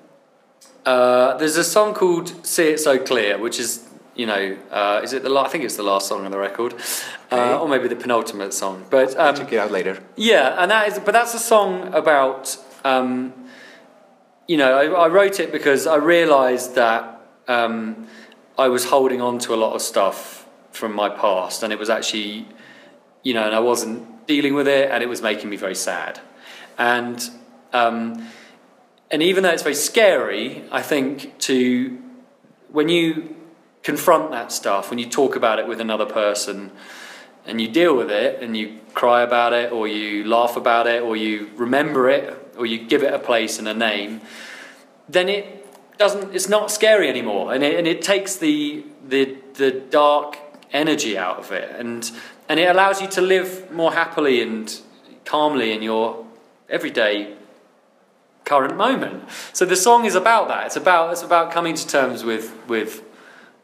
uh, 0.87 1.37
there's 1.37 1.57
a 1.57 1.65
song 1.65 1.93
called 1.93 2.47
"See 2.47 2.69
It 2.71 2.79
So 2.81 2.99
Clear," 2.99 3.37
which 3.39 3.59
is, 3.59 3.88
you 4.19 4.27
know, 4.27 4.57
uh, 4.71 5.01
is 5.03 5.13
it 5.15 5.23
the? 5.23 5.31
La- 5.31 5.45
I 5.45 5.49
think 5.49 5.65
it's 5.65 5.77
the 5.77 5.83
last 5.93 6.09
song 6.09 6.25
on 6.27 6.31
the 6.31 6.39
record, 6.39 6.75
Okay. 6.75 7.53
uh, 7.53 7.59
or 7.61 7.67
maybe 7.69 7.89
the 7.89 7.97
penultimate 7.97 8.53
song. 8.53 8.85
But 8.91 9.17
um, 9.17 9.35
Check 9.37 9.53
it 9.53 9.59
out 9.59 9.71
later. 9.71 9.95
yeah, 10.17 10.57
and 10.61 10.71
that 10.71 10.89
is, 10.89 10.99
but 10.99 11.13
that's 11.13 11.33
a 11.35 11.39
song 11.39 11.95
about, 11.95 12.57
um, 12.85 13.33
you 14.47 14.57
know, 14.57 14.73
I, 14.77 15.05
I 15.05 15.09
wrote 15.09 15.41
it 15.41 15.53
because 15.53 15.87
I 15.87 15.97
realised 15.97 16.75
that 16.75 17.01
um, 17.47 18.07
I 18.59 18.69
was 18.69 18.85
holding 18.87 19.21
on 19.23 19.39
to 19.41 19.55
a 19.55 19.59
lot 19.65 19.73
of 19.75 19.81
stuff 19.83 20.47
from 20.73 20.93
my 20.95 21.09
past, 21.09 21.63
and 21.63 21.73
it 21.73 21.79
was 21.79 21.89
actually, 21.91 22.47
you 23.23 23.33
know, 23.35 23.45
and 23.47 23.55
I 23.55 23.61
wasn't 23.61 24.27
dealing 24.27 24.55
with 24.55 24.69
it, 24.69 24.91
and 24.91 25.03
it 25.03 25.09
was 25.09 25.23
making 25.23 25.49
me 25.51 25.57
very 25.57 25.75
sad, 25.77 26.21
and. 26.77 27.19
Um, 27.73 28.27
and 29.11 29.23
even 29.23 29.43
though 29.43 29.51
it's 29.57 29.63
very 29.63 29.75
scary, 29.75 30.65
I 30.71 30.83
think 30.83 31.39
to 31.49 31.99
when 32.71 32.89
you 32.91 33.37
confront 33.89 34.31
that 34.31 34.53
stuff, 34.53 34.91
when 34.91 34.99
you 34.99 35.09
talk 35.09 35.35
about 35.35 35.59
it 35.59 35.67
with 35.67 35.81
another 35.81 36.05
person, 36.05 36.71
and 37.47 37.59
you 37.59 37.67
deal 37.67 37.97
with 37.97 38.11
it, 38.11 38.43
and 38.43 38.55
you 38.55 38.79
cry 38.93 39.23
about 39.23 39.55
it, 39.55 39.73
or 39.73 39.89
you 39.89 40.25
laugh 40.25 40.59
about 40.59 40.87
it, 40.87 41.03
or 41.03 41.17
you 41.17 41.51
remember 41.57 42.11
it, 42.11 42.25
or 42.59 42.67
you 42.67 42.77
give 42.93 43.03
it 43.03 43.15
a 43.15 43.19
place 43.19 43.59
and 43.59 43.67
a 43.67 43.73
name, 43.73 44.21
then 45.09 45.31
it 45.31 45.45
doesn't. 45.97 46.35
It's 46.35 46.51
not 46.51 46.71
scary 46.71 47.09
anymore, 47.09 47.55
and 47.55 47.65
it, 47.65 47.79
and 47.79 47.87
it 47.87 48.03
takes 48.03 48.37
the 48.37 48.85
the 49.09 49.39
the 49.55 49.71
dark 49.71 50.37
energy 50.71 51.17
out 51.17 51.39
of 51.39 51.51
it, 51.51 51.75
and 51.81 52.11
and 52.47 52.61
it 52.61 52.69
allows 52.69 53.01
you 53.01 53.09
to 53.09 53.23
live 53.23 53.73
more 53.73 53.95
happily 53.95 54.43
and 54.43 54.79
calmly 55.25 55.73
in 55.73 55.81
your 55.81 56.27
everyday 56.69 57.35
current 58.45 58.77
moment. 58.77 59.25
So 59.55 59.65
the 59.65 59.77
song 59.77 60.05
is 60.05 60.15
about 60.15 60.49
that. 60.49 60.67
It's 60.67 60.77
about 60.77 61.13
it's 61.13 61.23
about 61.23 61.53
coming 61.53 61.75
to 61.75 61.87
terms 61.87 62.23
with 62.23 62.53
with 62.69 63.08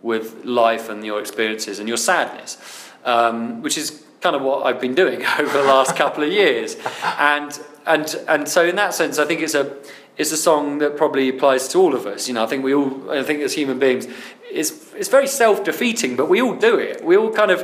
with 0.04 0.44
life 0.44 0.90
and 0.90 1.02
your 1.02 1.18
experiences 1.18 1.78
and 1.78 1.88
your 1.88 1.96
sadness, 1.96 2.58
um, 3.06 3.62
which 3.62 3.78
is 3.78 4.04
kind 4.20 4.36
of 4.36 4.42
what 4.42 4.66
I've 4.66 4.80
been 4.80 4.94
doing 4.94 5.24
over 5.38 5.58
the 5.58 5.64
last 5.64 5.96
couple 5.96 6.22
of 6.22 6.30
years. 6.30 6.76
And 7.18 7.58
and 7.86 8.14
and 8.28 8.48
so 8.48 8.64
in 8.66 8.76
that 8.76 8.94
sense, 8.94 9.18
I 9.18 9.24
think 9.24 9.40
it's 9.40 9.54
a 9.54 9.76
it's 10.16 10.30
a 10.30 10.36
song 10.36 10.78
that 10.78 10.96
probably 10.96 11.30
applies 11.30 11.66
to 11.68 11.78
all 11.78 11.94
of 11.94 12.06
us. 12.06 12.28
You 12.28 12.34
know, 12.34 12.44
I 12.44 12.46
think 12.46 12.62
we 12.62 12.74
all 12.74 13.10
I 13.10 13.22
think 13.22 13.40
as 13.40 13.54
human 13.54 13.78
beings, 13.78 14.06
it's 14.50 14.92
it's 14.94 15.08
very 15.08 15.26
self 15.26 15.64
defeating, 15.64 16.16
but 16.16 16.28
we 16.28 16.40
all 16.42 16.54
do 16.54 16.78
it. 16.78 17.02
We 17.02 17.16
all 17.16 17.32
kind 17.32 17.50
of 17.50 17.62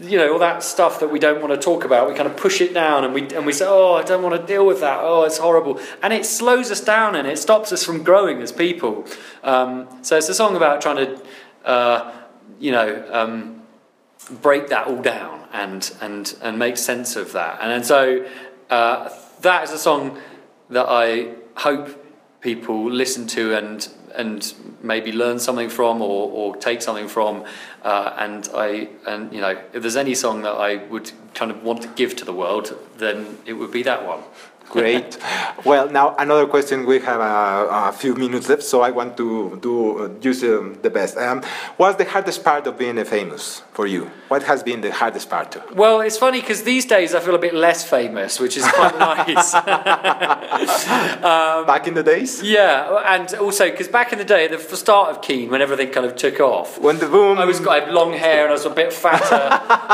you 0.00 0.18
know 0.18 0.32
all 0.32 0.38
that 0.40 0.64
stuff 0.64 0.98
that 0.98 1.12
we 1.12 1.20
don't 1.20 1.40
want 1.40 1.52
to 1.52 1.60
talk 1.60 1.84
about 1.84 2.08
we 2.08 2.14
kind 2.14 2.26
of 2.26 2.36
push 2.36 2.60
it 2.60 2.72
down 2.72 3.04
and 3.04 3.12
we 3.12 3.28
and 3.34 3.44
we 3.44 3.52
say 3.52 3.66
oh 3.68 3.94
I 3.94 4.02
don't 4.02 4.22
want 4.22 4.40
to 4.40 4.44
deal 4.46 4.66
with 4.66 4.80
that 4.80 4.98
oh 5.00 5.22
it's 5.24 5.38
horrible 5.38 5.78
and 6.02 6.12
it 6.12 6.24
slows 6.24 6.70
us 6.70 6.80
down 6.80 7.14
and 7.14 7.28
it 7.28 7.38
stops 7.38 7.72
us 7.72 7.84
from 7.84 8.02
growing 8.02 8.40
as 8.40 8.50
people 8.52 9.04
um, 9.44 9.86
so 10.02 10.16
it's 10.16 10.30
a 10.30 10.34
song 10.34 10.56
about 10.56 10.80
trying 10.80 10.96
to 10.96 11.22
uh, 11.64 12.12
you 12.58 12.72
know 12.72 13.06
um, 13.12 13.62
break 14.40 14.68
that 14.68 14.86
all 14.86 15.02
down 15.02 15.46
and 15.52 15.94
and 16.00 16.36
and 16.42 16.58
make 16.58 16.76
sense 16.76 17.16
of 17.16 17.32
that. 17.32 17.58
And, 17.60 17.72
and 17.72 17.86
so 17.86 18.26
uh, 18.70 19.10
that 19.40 19.64
is 19.64 19.70
a 19.70 19.78
song 19.78 20.18
that 20.70 20.86
I 20.88 21.34
hope 21.56 21.98
people 22.40 22.90
listen 22.90 23.26
to 23.28 23.54
and 23.54 23.88
and 24.14 24.54
maybe 24.82 25.10
learn 25.10 25.38
something 25.38 25.70
from 25.70 26.02
or, 26.02 26.30
or 26.30 26.56
take 26.56 26.82
something 26.82 27.08
from. 27.08 27.44
Uh, 27.82 28.14
and 28.18 28.48
I 28.54 28.88
and 29.06 29.32
you 29.32 29.40
know 29.40 29.60
if 29.72 29.82
there's 29.82 29.96
any 29.96 30.14
song 30.14 30.42
that 30.42 30.54
I 30.54 30.76
would 30.86 31.12
kind 31.34 31.50
of 31.50 31.62
want 31.62 31.82
to 31.82 31.88
give 31.88 32.14
to 32.16 32.24
the 32.24 32.32
world 32.32 32.78
then 32.98 33.38
it 33.46 33.54
would 33.54 33.72
be 33.72 33.82
that 33.82 34.06
one 34.06 34.20
Great. 34.70 35.18
well, 35.64 35.90
now 35.90 36.14
another 36.18 36.46
question. 36.46 36.86
We 36.86 37.00
have 37.00 37.20
a, 37.20 37.88
a 37.88 37.92
few 37.92 38.14
minutes 38.14 38.48
left, 38.48 38.62
so 38.62 38.80
I 38.80 38.90
want 38.90 39.16
to 39.18 39.58
do 39.60 39.98
uh, 39.98 40.08
use 40.20 40.42
um, 40.44 40.78
the 40.82 40.90
best. 40.90 41.16
Um, 41.16 41.42
what's 41.76 41.98
the 41.98 42.04
hardest 42.04 42.42
part 42.42 42.66
of 42.66 42.78
being 42.78 42.98
a 42.98 43.04
famous 43.04 43.62
for 43.72 43.86
you? 43.86 44.10
What 44.28 44.42
has 44.44 44.62
been 44.62 44.80
the 44.80 44.92
hardest 44.92 45.28
part? 45.28 45.42
well 45.74 46.00
it's 46.00 46.16
funny 46.16 46.40
because 46.40 46.62
these 46.62 46.86
days 46.86 47.14
I 47.14 47.20
feel 47.20 47.34
a 47.34 47.38
bit 47.38 47.52
less 47.54 47.84
famous 47.88 48.38
which 48.40 48.56
is 48.56 48.64
quite 48.64 48.96
nice 49.10 49.52
Back 51.66 51.86
in 51.88 51.94
the 51.94 52.02
days, 52.02 52.42
yeah 52.42 53.02
and 53.06 53.34
also 53.34 53.70
because 53.70 53.88
back 53.88 54.12
in 54.12 54.18
the 54.18 54.24
day 54.24 54.44
at 54.46 54.50
the 54.50 54.76
start 54.76 55.10
of 55.10 55.20
Keane 55.20 55.50
when 55.50 55.60
everything 55.60 55.90
kind 55.90 56.06
of 56.06 56.16
took 56.16 56.40
off 56.40 56.78
when 56.78 56.98
the 56.98 57.06
boom. 57.06 57.38
I 57.38 57.44
was 57.44 57.66
I 57.66 57.80
had 57.80 57.92
long 57.92 58.12
hair 58.12 58.42
and 58.44 58.50
I 58.50 58.52
was 58.52 58.64
a 58.64 58.70
bit 58.70 58.92
fatter, 58.92 59.44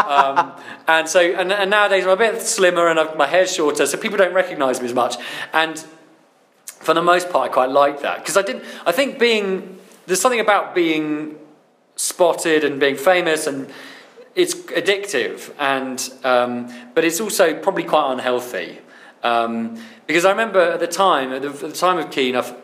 um, 0.08 0.52
and 0.86 1.08
so 1.08 1.20
and, 1.20 1.52
and 1.52 1.70
nowadays 1.70 2.04
I'm 2.04 2.10
a 2.10 2.16
bit 2.16 2.40
slimmer 2.42 2.88
and 2.88 2.98
I've, 3.00 3.16
my 3.16 3.26
hair's 3.26 3.52
shorter, 3.54 3.86
so 3.86 3.96
people 3.98 4.18
don't 4.18 4.34
recognise 4.58 4.80
me 4.80 4.86
as 4.86 4.94
much. 4.94 5.16
And 5.52 5.78
for 6.66 6.94
the 6.94 7.02
most 7.02 7.30
part, 7.30 7.50
I 7.50 7.52
quite 7.52 7.70
like 7.70 8.02
that 8.02 8.18
because 8.18 8.36
I 8.36 8.42
didn't. 8.42 8.64
I 8.86 8.92
think 8.92 9.18
being 9.18 9.78
there's 10.06 10.20
something 10.20 10.40
about 10.40 10.74
being 10.74 11.38
spotted 11.96 12.64
and 12.64 12.78
being 12.80 12.96
famous 12.96 13.46
and 13.46 13.68
it's 14.34 14.54
addictive 14.54 15.52
and 15.58 16.10
um, 16.22 16.68
but 16.94 17.04
it's 17.04 17.20
also 17.20 17.60
probably 17.60 17.82
quite 17.82 18.12
unhealthy 18.12 18.78
um, 19.24 19.76
because 20.06 20.24
I 20.24 20.30
remember 20.30 20.60
at 20.60 20.78
the 20.78 20.86
time 20.86 21.32
at 21.32 21.42
the, 21.42 21.48
at 21.48 21.60
the 21.60 21.72
time 21.72 21.98
of 21.98 22.10
Keane 22.12 22.36
I've 22.36 22.54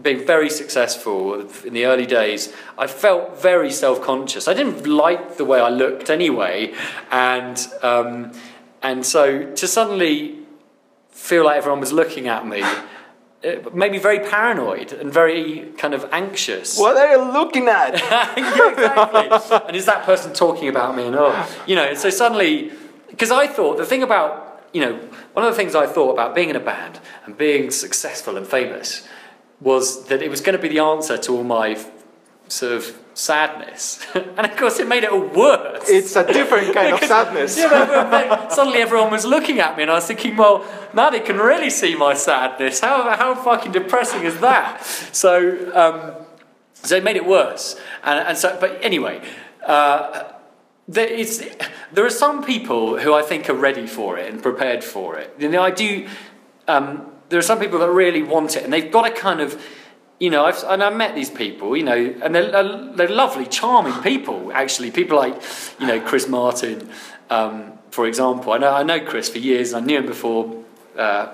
been 0.00 0.24
very 0.24 0.48
successful 0.48 1.40
in 1.64 1.72
the 1.74 1.86
early 1.86 2.06
days 2.06 2.54
I 2.78 2.86
felt 2.86 3.42
very 3.42 3.72
self-conscious 3.72 4.46
I 4.46 4.54
didn't 4.54 4.86
like 4.86 5.36
the 5.36 5.44
way 5.44 5.58
I 5.58 5.70
looked 5.70 6.08
anyway 6.08 6.72
and 7.10 7.58
um, 7.82 8.30
and 8.80 9.04
so 9.04 9.52
to 9.54 9.66
suddenly 9.66 10.43
feel 11.24 11.44
like 11.44 11.56
everyone 11.56 11.80
was 11.80 11.92
looking 11.92 12.28
at 12.28 12.46
me 12.46 12.62
uh, 12.62 12.78
it 13.42 13.74
made 13.74 13.92
me 13.92 13.98
very 13.98 14.20
paranoid 14.20 14.92
and 14.92 15.12
very 15.12 15.70
kind 15.76 15.92
of 15.92 16.08
anxious. 16.12 16.78
What 16.78 16.96
are 16.96 17.10
you 17.14 17.32
looking 17.32 17.68
at? 17.68 17.92
yeah, 17.98 18.70
exactly. 18.70 19.58
and 19.68 19.76
is 19.76 19.84
that 19.84 20.04
person 20.04 20.32
talking 20.32 20.68
about 20.68 20.96
me? 20.96 21.06
And 21.06 21.14
oh, 21.14 21.46
you 21.66 21.76
know, 21.76 21.84
and 21.84 21.98
so 21.98 22.08
suddenly, 22.08 22.72
because 23.10 23.30
I 23.30 23.46
thought 23.46 23.76
the 23.76 23.84
thing 23.84 24.02
about, 24.02 24.62
you 24.72 24.80
know, 24.80 24.94
one 25.34 25.44
of 25.44 25.52
the 25.52 25.56
things 25.56 25.74
I 25.74 25.86
thought 25.86 26.12
about 26.12 26.34
being 26.34 26.48
in 26.48 26.56
a 26.56 26.60
band 26.60 27.00
and 27.26 27.36
being 27.36 27.70
successful 27.70 28.38
and 28.38 28.46
famous 28.46 29.06
was 29.60 30.06
that 30.06 30.22
it 30.22 30.30
was 30.30 30.40
going 30.40 30.56
to 30.56 30.62
be 30.62 30.68
the 30.68 30.78
answer 30.78 31.18
to 31.18 31.36
all 31.36 31.44
my 31.44 31.74
sort 32.48 32.72
of 32.72 32.98
sadness. 33.14 34.04
and 34.14 34.40
of 34.40 34.56
course, 34.56 34.78
it 34.78 34.88
made 34.88 35.04
it 35.04 35.10
all 35.10 35.26
worse. 35.26 35.88
it's 35.88 36.16
a 36.16 36.26
different 36.26 36.74
kind 36.74 36.94
of 36.94 37.00
sadness. 37.08 37.56
Yeah, 37.64 37.68
but, 37.68 38.10
but, 38.10 38.28
but 38.28 38.52
suddenly 38.52 38.80
everyone 38.80 39.10
was 39.10 39.24
looking 39.24 39.60
at 39.60 39.76
me, 39.76 39.82
and 39.82 39.90
I 39.90 39.94
was 39.94 40.06
thinking, 40.06 40.36
well, 40.36 40.66
now 40.92 41.10
they 41.10 41.20
can 41.20 41.38
really 41.38 41.70
see 41.70 41.94
my 41.94 42.14
sadness. 42.14 42.80
How, 42.80 43.16
how 43.16 43.34
fucking 43.34 43.72
depressing 43.72 44.24
is 44.24 44.38
that? 44.40 44.84
So, 44.84 45.72
um, 45.74 46.26
so 46.74 46.96
it 46.96 47.04
made 47.04 47.16
it 47.16 47.26
worse. 47.26 47.80
And, 48.02 48.28
and 48.28 48.38
so, 48.38 48.56
but 48.60 48.78
anyway, 48.82 49.22
uh, 49.66 50.24
there, 50.86 51.06
is, 51.06 51.48
there 51.92 52.04
are 52.04 52.10
some 52.10 52.44
people 52.44 52.98
who 52.98 53.14
I 53.14 53.22
think 53.22 53.48
are 53.48 53.54
ready 53.54 53.86
for 53.86 54.18
it 54.18 54.30
and 54.32 54.42
prepared 54.42 54.84
for 54.84 55.18
it. 55.18 55.34
You 55.38 55.48
know, 55.48 55.62
I 55.62 55.70
do. 55.70 56.08
Um, 56.68 57.10
there 57.30 57.38
are 57.38 57.42
some 57.42 57.58
people 57.58 57.78
that 57.78 57.90
really 57.90 58.22
want 58.22 58.56
it, 58.56 58.64
and 58.64 58.72
they've 58.72 58.92
got 58.92 59.02
to 59.02 59.10
kind 59.10 59.40
of 59.40 59.60
you 60.24 60.30
know, 60.30 60.46
I've, 60.46 60.64
and 60.64 60.82
I've 60.82 60.96
met 60.96 61.14
these 61.14 61.28
people, 61.28 61.76
you 61.76 61.82
know, 61.82 62.14
and 62.22 62.34
they're, 62.34 62.50
they're 62.96 63.08
lovely, 63.08 63.44
charming 63.44 64.02
people, 64.02 64.50
actually. 64.54 64.90
People 64.90 65.18
like, 65.18 65.34
you 65.78 65.86
know, 65.86 66.00
Chris 66.00 66.26
Martin, 66.26 66.88
um, 67.28 67.78
for 67.90 68.06
example. 68.06 68.54
I 68.54 68.56
know, 68.56 68.72
I 68.72 68.82
know 68.84 69.04
Chris 69.04 69.28
for 69.28 69.36
years, 69.36 69.74
I 69.74 69.80
knew 69.80 69.98
him 69.98 70.06
before 70.06 70.64
uh, 70.96 71.26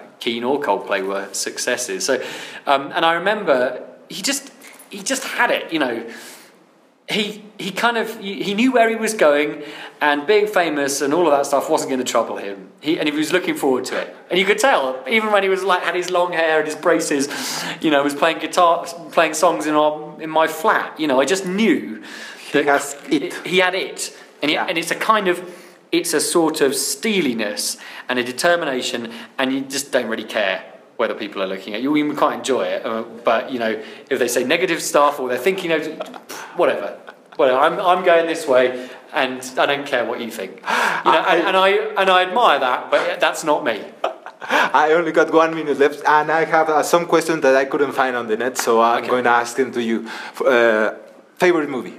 or 0.42 0.60
Coldplay 0.60 1.06
were 1.06 1.28
successes. 1.32 2.04
So, 2.04 2.20
um, 2.66 2.90
and 2.92 3.06
I 3.06 3.12
remember 3.12 3.88
he 4.08 4.22
just, 4.22 4.50
he 4.90 5.04
just 5.04 5.22
had 5.22 5.52
it, 5.52 5.72
you 5.72 5.78
know 5.78 6.04
he 7.10 7.42
he 7.58 7.70
kind 7.72 7.98
of 7.98 8.18
he 8.20 8.54
knew 8.54 8.72
where 8.72 8.88
he 8.88 8.96
was 8.96 9.14
going, 9.14 9.62
and 10.00 10.26
being 10.26 10.46
famous 10.46 11.00
and 11.00 11.12
all 11.12 11.26
of 11.26 11.32
that 11.32 11.44
stuff 11.44 11.68
wasn't 11.68 11.90
going 11.90 11.98
to 11.98 12.10
trouble 12.10 12.36
him. 12.36 12.70
He 12.80 12.98
and 12.98 13.08
he 13.08 13.14
was 13.14 13.32
looking 13.32 13.56
forward 13.56 13.84
to 13.86 14.00
it, 14.00 14.14
and 14.30 14.38
you 14.38 14.46
could 14.46 14.58
tell 14.58 15.02
even 15.08 15.32
when 15.32 15.42
he 15.42 15.48
was 15.48 15.62
like 15.64 15.82
had 15.82 15.96
his 15.96 16.10
long 16.10 16.32
hair 16.32 16.60
and 16.60 16.66
his 16.66 16.76
braces, 16.76 17.28
you 17.80 17.90
know, 17.90 18.02
was 18.02 18.14
playing 18.14 18.38
guitar, 18.38 18.86
playing 19.10 19.34
songs 19.34 19.66
in 19.66 19.74
our 19.74 20.20
in 20.22 20.30
my 20.30 20.46
flat. 20.46 20.98
You 20.98 21.08
know, 21.08 21.20
I 21.20 21.24
just 21.24 21.44
knew 21.46 22.02
that 22.52 22.62
he 22.62 22.68
has 22.68 22.96
it. 23.10 23.34
He 23.46 23.58
had 23.58 23.74
it, 23.74 24.16
and 24.40 24.50
he, 24.50 24.54
yeah. 24.54 24.66
and 24.66 24.78
it's 24.78 24.92
a 24.92 24.96
kind 24.96 25.26
of 25.26 25.42
it's 25.90 26.14
a 26.14 26.20
sort 26.20 26.60
of 26.60 26.76
steeliness 26.76 27.76
and 28.08 28.20
a 28.20 28.24
determination, 28.24 29.12
and 29.36 29.52
you 29.52 29.62
just 29.62 29.90
don't 29.90 30.06
really 30.06 30.24
care 30.24 30.69
whether 31.00 31.14
people 31.14 31.42
are 31.42 31.46
looking 31.46 31.72
at 31.72 31.80
you. 31.80 31.96
You 31.96 32.14
quite 32.14 32.34
enjoy 32.34 32.64
it, 32.66 32.84
uh, 32.84 33.02
but 33.24 33.50
you 33.50 33.58
know, 33.58 33.82
if 34.10 34.18
they 34.18 34.28
say 34.28 34.44
negative 34.44 34.82
stuff 34.82 35.18
or 35.18 35.30
they're 35.30 35.38
thinking 35.38 35.72
of 35.72 35.86
whatever, 36.56 36.98
whatever. 37.36 37.58
I'm, 37.58 37.80
I'm 37.80 38.04
going 38.04 38.26
this 38.26 38.46
way, 38.46 38.90
and 39.14 39.40
I 39.56 39.64
don't 39.64 39.86
care 39.86 40.04
what 40.04 40.20
you 40.20 40.30
think. 40.30 40.62
You 41.02 41.12
know, 41.12 41.24
and, 41.32 41.40
and 41.48 41.56
I 41.56 41.68
and 42.00 42.10
I 42.10 42.24
admire 42.28 42.58
that, 42.60 42.90
but 42.90 43.20
that's 43.20 43.42
not 43.42 43.64
me. 43.64 43.82
I 44.82 44.92
only 44.92 45.12
got 45.12 45.32
one 45.32 45.54
minute 45.54 45.78
left, 45.78 46.02
and 46.06 46.30
I 46.30 46.44
have 46.44 46.68
uh, 46.68 46.82
some 46.82 47.06
questions 47.06 47.40
that 47.40 47.56
I 47.56 47.64
couldn't 47.64 47.92
find 47.92 48.14
on 48.16 48.26
the 48.26 48.36
net, 48.36 48.58
so 48.58 48.82
I'm 48.82 48.98
okay. 48.98 49.08
going 49.08 49.24
to 49.24 49.30
ask 49.30 49.56
them 49.56 49.72
to 49.72 49.82
you. 49.82 50.06
Uh, 50.44 50.92
favorite 51.38 51.70
movie? 51.70 51.96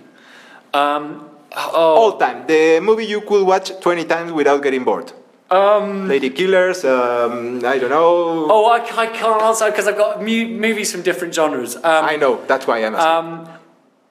Um, 0.72 1.32
oh. 1.58 1.96
All 2.00 2.18
time. 2.20 2.46
The 2.46 2.80
movie 2.80 3.06
you 3.06 3.22
could 3.22 3.44
watch 3.44 3.72
20 3.80 4.06
times 4.06 4.32
without 4.32 4.62
getting 4.62 4.84
bored. 4.84 5.12
Um, 5.52 6.08
Lady 6.08 6.30
Killers, 6.30 6.86
um, 6.86 7.58
I 7.66 7.78
don't 7.78 7.90
know. 7.90 8.48
Oh, 8.50 8.66
I, 8.72 8.78
I 8.78 9.08
can't 9.08 9.42
answer 9.42 9.70
because 9.70 9.86
I've 9.86 9.98
got 9.98 10.22
mu- 10.22 10.48
movies 10.48 10.94
from 10.94 11.02
different 11.02 11.34
genres. 11.36 11.76
Um, 11.76 11.84
I 11.84 12.16
know, 12.16 12.44
that's 12.46 12.66
why 12.66 12.86
I'm 12.86 12.96
asking. 12.96 13.54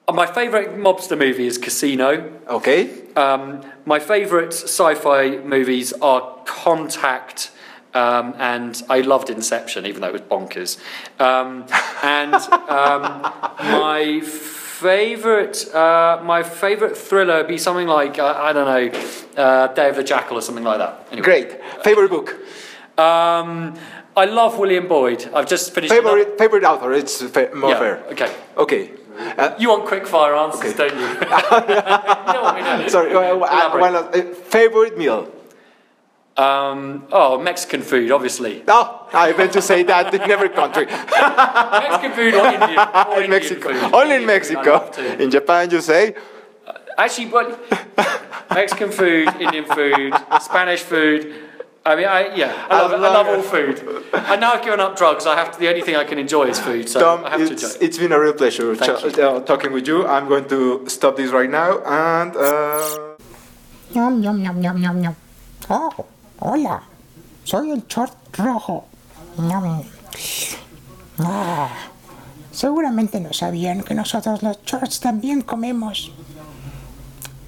Um, 0.07 0.15
my 0.15 0.27
favourite 0.27 0.77
mobster 0.77 1.17
movie 1.17 1.47
is 1.47 1.57
Casino. 1.57 2.31
Okay. 2.47 3.07
Um, 3.15 3.61
my 3.85 3.97
favourite 3.97 4.53
sci 4.53 4.93
fi 4.95 5.37
movies 5.37 5.93
are 5.93 6.37
Contact. 6.45 7.51
Um, 7.93 8.35
and 8.37 8.81
I 8.89 9.01
loved 9.01 9.29
Inception, 9.29 9.85
even 9.85 10.01
though 10.01 10.07
it 10.09 10.13
was 10.13 10.21
bonkers. 10.21 10.79
Um, 11.19 11.65
and 12.03 12.35
um, 12.35 13.01
my 13.59 14.21
favorite, 14.81 15.73
uh, 15.75 16.21
my 16.23 16.41
favorite 16.41 16.97
thriller 16.97 17.37
would 17.37 17.47
be 17.47 17.57
something 17.57 17.87
like 17.87 18.17
uh, 18.17 18.47
I 18.47 18.51
don't 18.53 18.69
know, 18.71 18.99
uh, 19.37 19.67
Day 19.67 19.89
of 19.89 19.95
the 19.95 20.03
Jackal 20.03 20.37
or 20.37 20.41
something 20.41 20.63
like 20.63 20.79
that. 20.79 21.07
Anyway. 21.11 21.23
Great. 21.23 21.49
Favorite 21.83 22.09
book. 22.09 22.29
Um, 22.97 23.75
I 24.17 24.25
love 24.25 24.57
William 24.57 24.87
Boyd. 24.87 25.29
I've 25.33 25.47
just 25.47 25.73
finished. 25.73 25.93
Favorite 25.93 26.27
another... 26.27 26.37
favorite 26.37 26.63
author. 26.63 26.93
It's 26.93 27.21
fa- 27.21 27.51
more 27.55 27.69
yeah, 27.69 27.79
fair. 27.79 27.97
Okay. 28.11 28.35
Okay. 28.57 28.91
Uh, 29.17 29.55
you 29.59 29.69
want 29.69 29.85
quick 29.85 30.07
fire 30.07 30.35
answers, 30.35 30.73
okay. 30.73 30.89
don't 30.89 30.99
you? 30.99 31.07
you 31.07 32.33
don't 32.33 32.43
want 32.43 32.83
me 32.83 32.89
Sorry. 32.89 33.13
Uh, 33.13 34.33
favorite 34.33 34.97
meal. 34.97 35.31
Um, 36.41 37.05
oh, 37.11 37.39
Mexican 37.39 37.81
food, 37.81 38.11
obviously. 38.11 38.63
Oh, 38.73 39.07
I 39.13 39.33
meant 39.33 39.53
to 39.53 39.61
say 39.61 39.83
that 39.83 40.13
in 40.13 40.21
every 40.21 40.49
country. 40.49 40.85
Mexican 41.85 42.11
food 42.13 42.33
or 42.33 42.45
Indian? 42.47 42.79
Or 42.79 43.17
in 43.23 43.23
Indian 43.23 43.29
Mexico. 43.29 43.73
Food. 43.73 43.93
Only 43.93 44.15
in 44.15 44.25
Mexico. 44.25 44.73
In 45.19 45.29
Japan, 45.29 45.69
you 45.69 45.81
say? 45.81 46.15
Uh, 46.65 46.73
actually, 46.97 47.27
but 47.27 47.47
Mexican 48.49 48.91
food, 48.91 49.27
Indian 49.39 49.65
food, 49.65 50.13
Spanish 50.41 50.81
food. 50.81 51.21
I 51.85 51.95
mean, 51.95 52.07
I, 52.07 52.33
yeah, 52.35 52.67
I 52.69 52.81
love, 52.81 52.91
I 52.93 52.97
love 53.17 53.27
all 53.27 53.41
food. 53.41 53.75
I 54.13 54.35
now 54.37 54.53
I've 54.53 54.63
given 54.63 54.79
up 54.79 54.95
drugs. 54.95 55.25
I 55.25 55.35
have 55.35 55.51
to, 55.51 55.59
the 55.59 55.67
only 55.67 55.81
thing 55.81 55.95
I 55.95 56.05
can 56.05 56.17
enjoy 56.19 56.45
is 56.53 56.59
food, 56.59 56.87
so 56.87 56.99
Tom, 56.99 57.25
I 57.25 57.31
have 57.31 57.39
to 57.39 57.53
enjoy 57.53 57.67
it. 57.67 57.77
It's 57.81 57.97
been 57.97 58.11
a 58.11 58.19
real 58.19 58.33
pleasure 58.33 58.75
ch- 58.75 59.17
uh, 59.19 59.41
talking 59.41 59.71
with 59.73 59.87
you. 59.87 60.05
I'm 60.07 60.27
going 60.29 60.47
to 60.49 60.87
stop 60.87 61.17
this 61.17 61.31
right 61.31 61.49
now 61.49 61.79
and. 61.83 62.35
Uh... 62.35 63.15
Yum, 63.93 64.23
yum, 64.23 64.39
yum, 64.39 64.63
yum, 64.63 64.77
yum, 64.77 65.03
yum. 65.03 65.15
Oh, 65.69 66.05
hola. 66.41 66.83
Soy 67.43 67.71
el 67.71 67.87
short 67.87 68.13
rojo. 68.37 68.85
Ah, 71.19 71.69
seguramente 72.51 73.19
no 73.19 73.33
sabían 73.33 73.81
que 73.83 73.95
nosotros 73.95 74.43
los 74.43 74.61
shorts 74.63 74.99
también 74.99 75.41
comemos. 75.41 76.11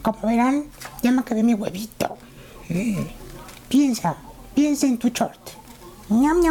Como 0.01 0.19
verán, 0.23 0.65
ya 1.01 1.11
me 1.11 1.21
acabé 1.21 1.43
mi 1.43 1.53
huevito. 1.53 2.17
Mm. 2.69 3.03
Piensa, 3.69 4.15
piensa 4.53 4.87
en 4.87 4.97
tu 4.97 5.09
short. 5.09 5.39
Ñam. 6.09 6.41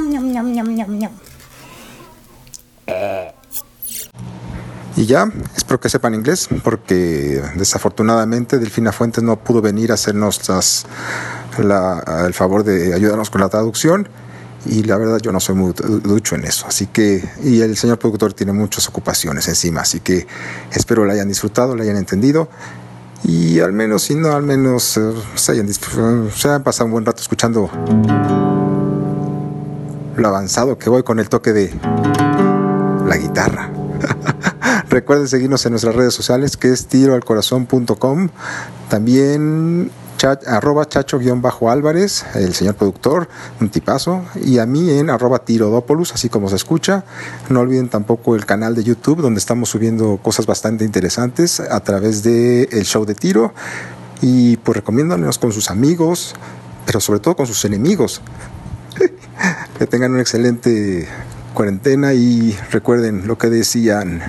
Y 4.97 5.07
ya, 5.07 5.27
espero 5.57 5.81
que 5.81 5.89
sepan 5.89 6.15
inglés, 6.15 6.49
porque 6.63 7.43
desafortunadamente 7.57 8.59
Delfina 8.59 8.93
Fuentes 8.93 9.25
no 9.25 9.37
pudo 9.37 9.63
venir 9.63 9.91
a 9.91 9.95
hacernos 9.95 10.49
las, 10.49 10.87
la, 11.59 12.25
el 12.27 12.35
favor 12.35 12.65
de 12.65 12.95
ayudarnos 12.95 13.31
con 13.31 13.41
la 13.41 13.49
traducción. 13.49 14.09
Y 14.65 14.85
la 14.85 14.97
verdad 14.97 15.19
yo 15.19 15.33
no 15.33 15.41
soy 15.41 15.57
muy 15.57 15.73
ducho 15.73 16.37
en 16.37 16.45
eso. 16.45 16.67
Así 16.69 16.87
que, 16.87 17.29
y 17.43 17.61
el 17.63 17.77
señor 17.77 17.99
productor 17.99 18.33
tiene 18.33 18.53
muchas 18.53 18.89
ocupaciones 18.89 19.49
encima. 19.49 19.81
Así 19.81 20.01
que 20.01 20.27
espero 20.71 21.05
la 21.05 21.15
hayan 21.15 21.29
disfrutado, 21.29 21.75
la 21.75 21.83
hayan 21.83 21.97
entendido. 21.97 22.49
Y 23.25 23.61
al 23.61 23.73
menos, 23.73 24.03
si 24.03 24.15
no, 24.15 24.33
al 24.33 24.43
menos 24.43 24.97
eh, 24.97 25.13
se 25.35 25.53
hayan, 25.53 25.73
se 25.73 26.49
hayan 26.49 26.63
pasado 26.63 26.87
un 26.87 26.93
buen 26.93 27.05
rato 27.05 27.23
escuchando 27.23 27.71
lo 30.17 30.29
avanzado 30.29 30.79
que 30.79 30.91
voy 30.91 31.03
con 31.03 31.19
el 31.19 31.29
toque 31.29 31.53
de 31.53 31.73
la 33.07 33.17
guitarra. 33.17 33.71
Recuerden 34.89 35.29
seguirnos 35.29 35.65
en 35.67 35.73
nuestras 35.73 35.95
redes 35.95 36.15
sociales 36.15 36.57
que 36.57 36.69
es 36.69 36.87
tiroalcorazón.com. 36.87 38.29
También 38.89 39.91
arroba 40.25 40.89
chacho-álvarez, 40.89 42.25
el 42.35 42.55
señor 42.55 42.75
productor, 42.75 43.29
un 43.61 43.71
tipazo, 43.71 44.25
y 44.43 44.59
a 44.59 44.67
mí 44.67 44.91
en 44.91 45.11
arroba 45.11 45.41
tirodópolis, 45.41 46.13
así 46.13 46.29
como 46.29 46.49
se 46.49 46.57
escucha. 46.57 47.05
No 47.49 47.61
olviden 47.61 47.89
tampoco 47.89 48.35
el 48.35 48.47
canal 48.47 48.75
de 48.75 48.85
YouTube, 48.85 49.21
donde 49.21 49.39
estamos 49.39 49.71
subiendo 49.71 50.19
cosas 50.23 50.47
bastante 50.47 50.85
interesantes 50.85 51.61
a 51.61 51.81
través 51.81 52.23
del 52.23 52.69
el 52.71 52.85
show 52.85 53.05
de 53.05 53.15
tiro. 53.15 53.53
Y 54.21 54.57
pues 54.59 54.77
recomiéndanos 54.77 55.39
con 55.39 55.53
sus 55.53 55.71
amigos, 55.71 56.35
pero 56.87 57.01
sobre 57.01 57.21
todo 57.21 57.37
con 57.37 57.47
sus 57.47 57.65
enemigos. 57.65 58.23
que 59.79 59.87
tengan 59.87 60.13
una 60.13 60.21
excelente 60.21 61.09
cuarentena 61.55 62.15
y 62.15 62.57
recuerden 62.71 63.27
lo 63.27 63.39
que 63.39 63.49
decían 63.51 64.23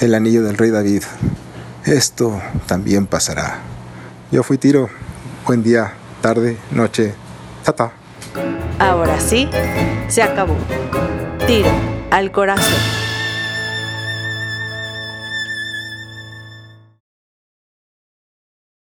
el 0.00 0.14
anillo 0.14 0.42
del 0.42 0.56
rey 0.56 0.70
David. 0.70 1.02
Esto 1.84 2.40
también 2.66 3.06
pasará. 3.06 3.73
Yo 4.34 4.42
fui 4.42 4.58
Tiro. 4.58 4.90
Buen 5.46 5.62
día, 5.62 5.92
tarde, 6.20 6.56
noche. 6.72 7.14
Tata. 7.62 7.92
Ahora 8.80 9.20
sí, 9.20 9.48
se 10.08 10.24
acabó. 10.24 10.56
Tiro 11.46 11.70
al 12.10 12.32
corazón. 12.32 13.03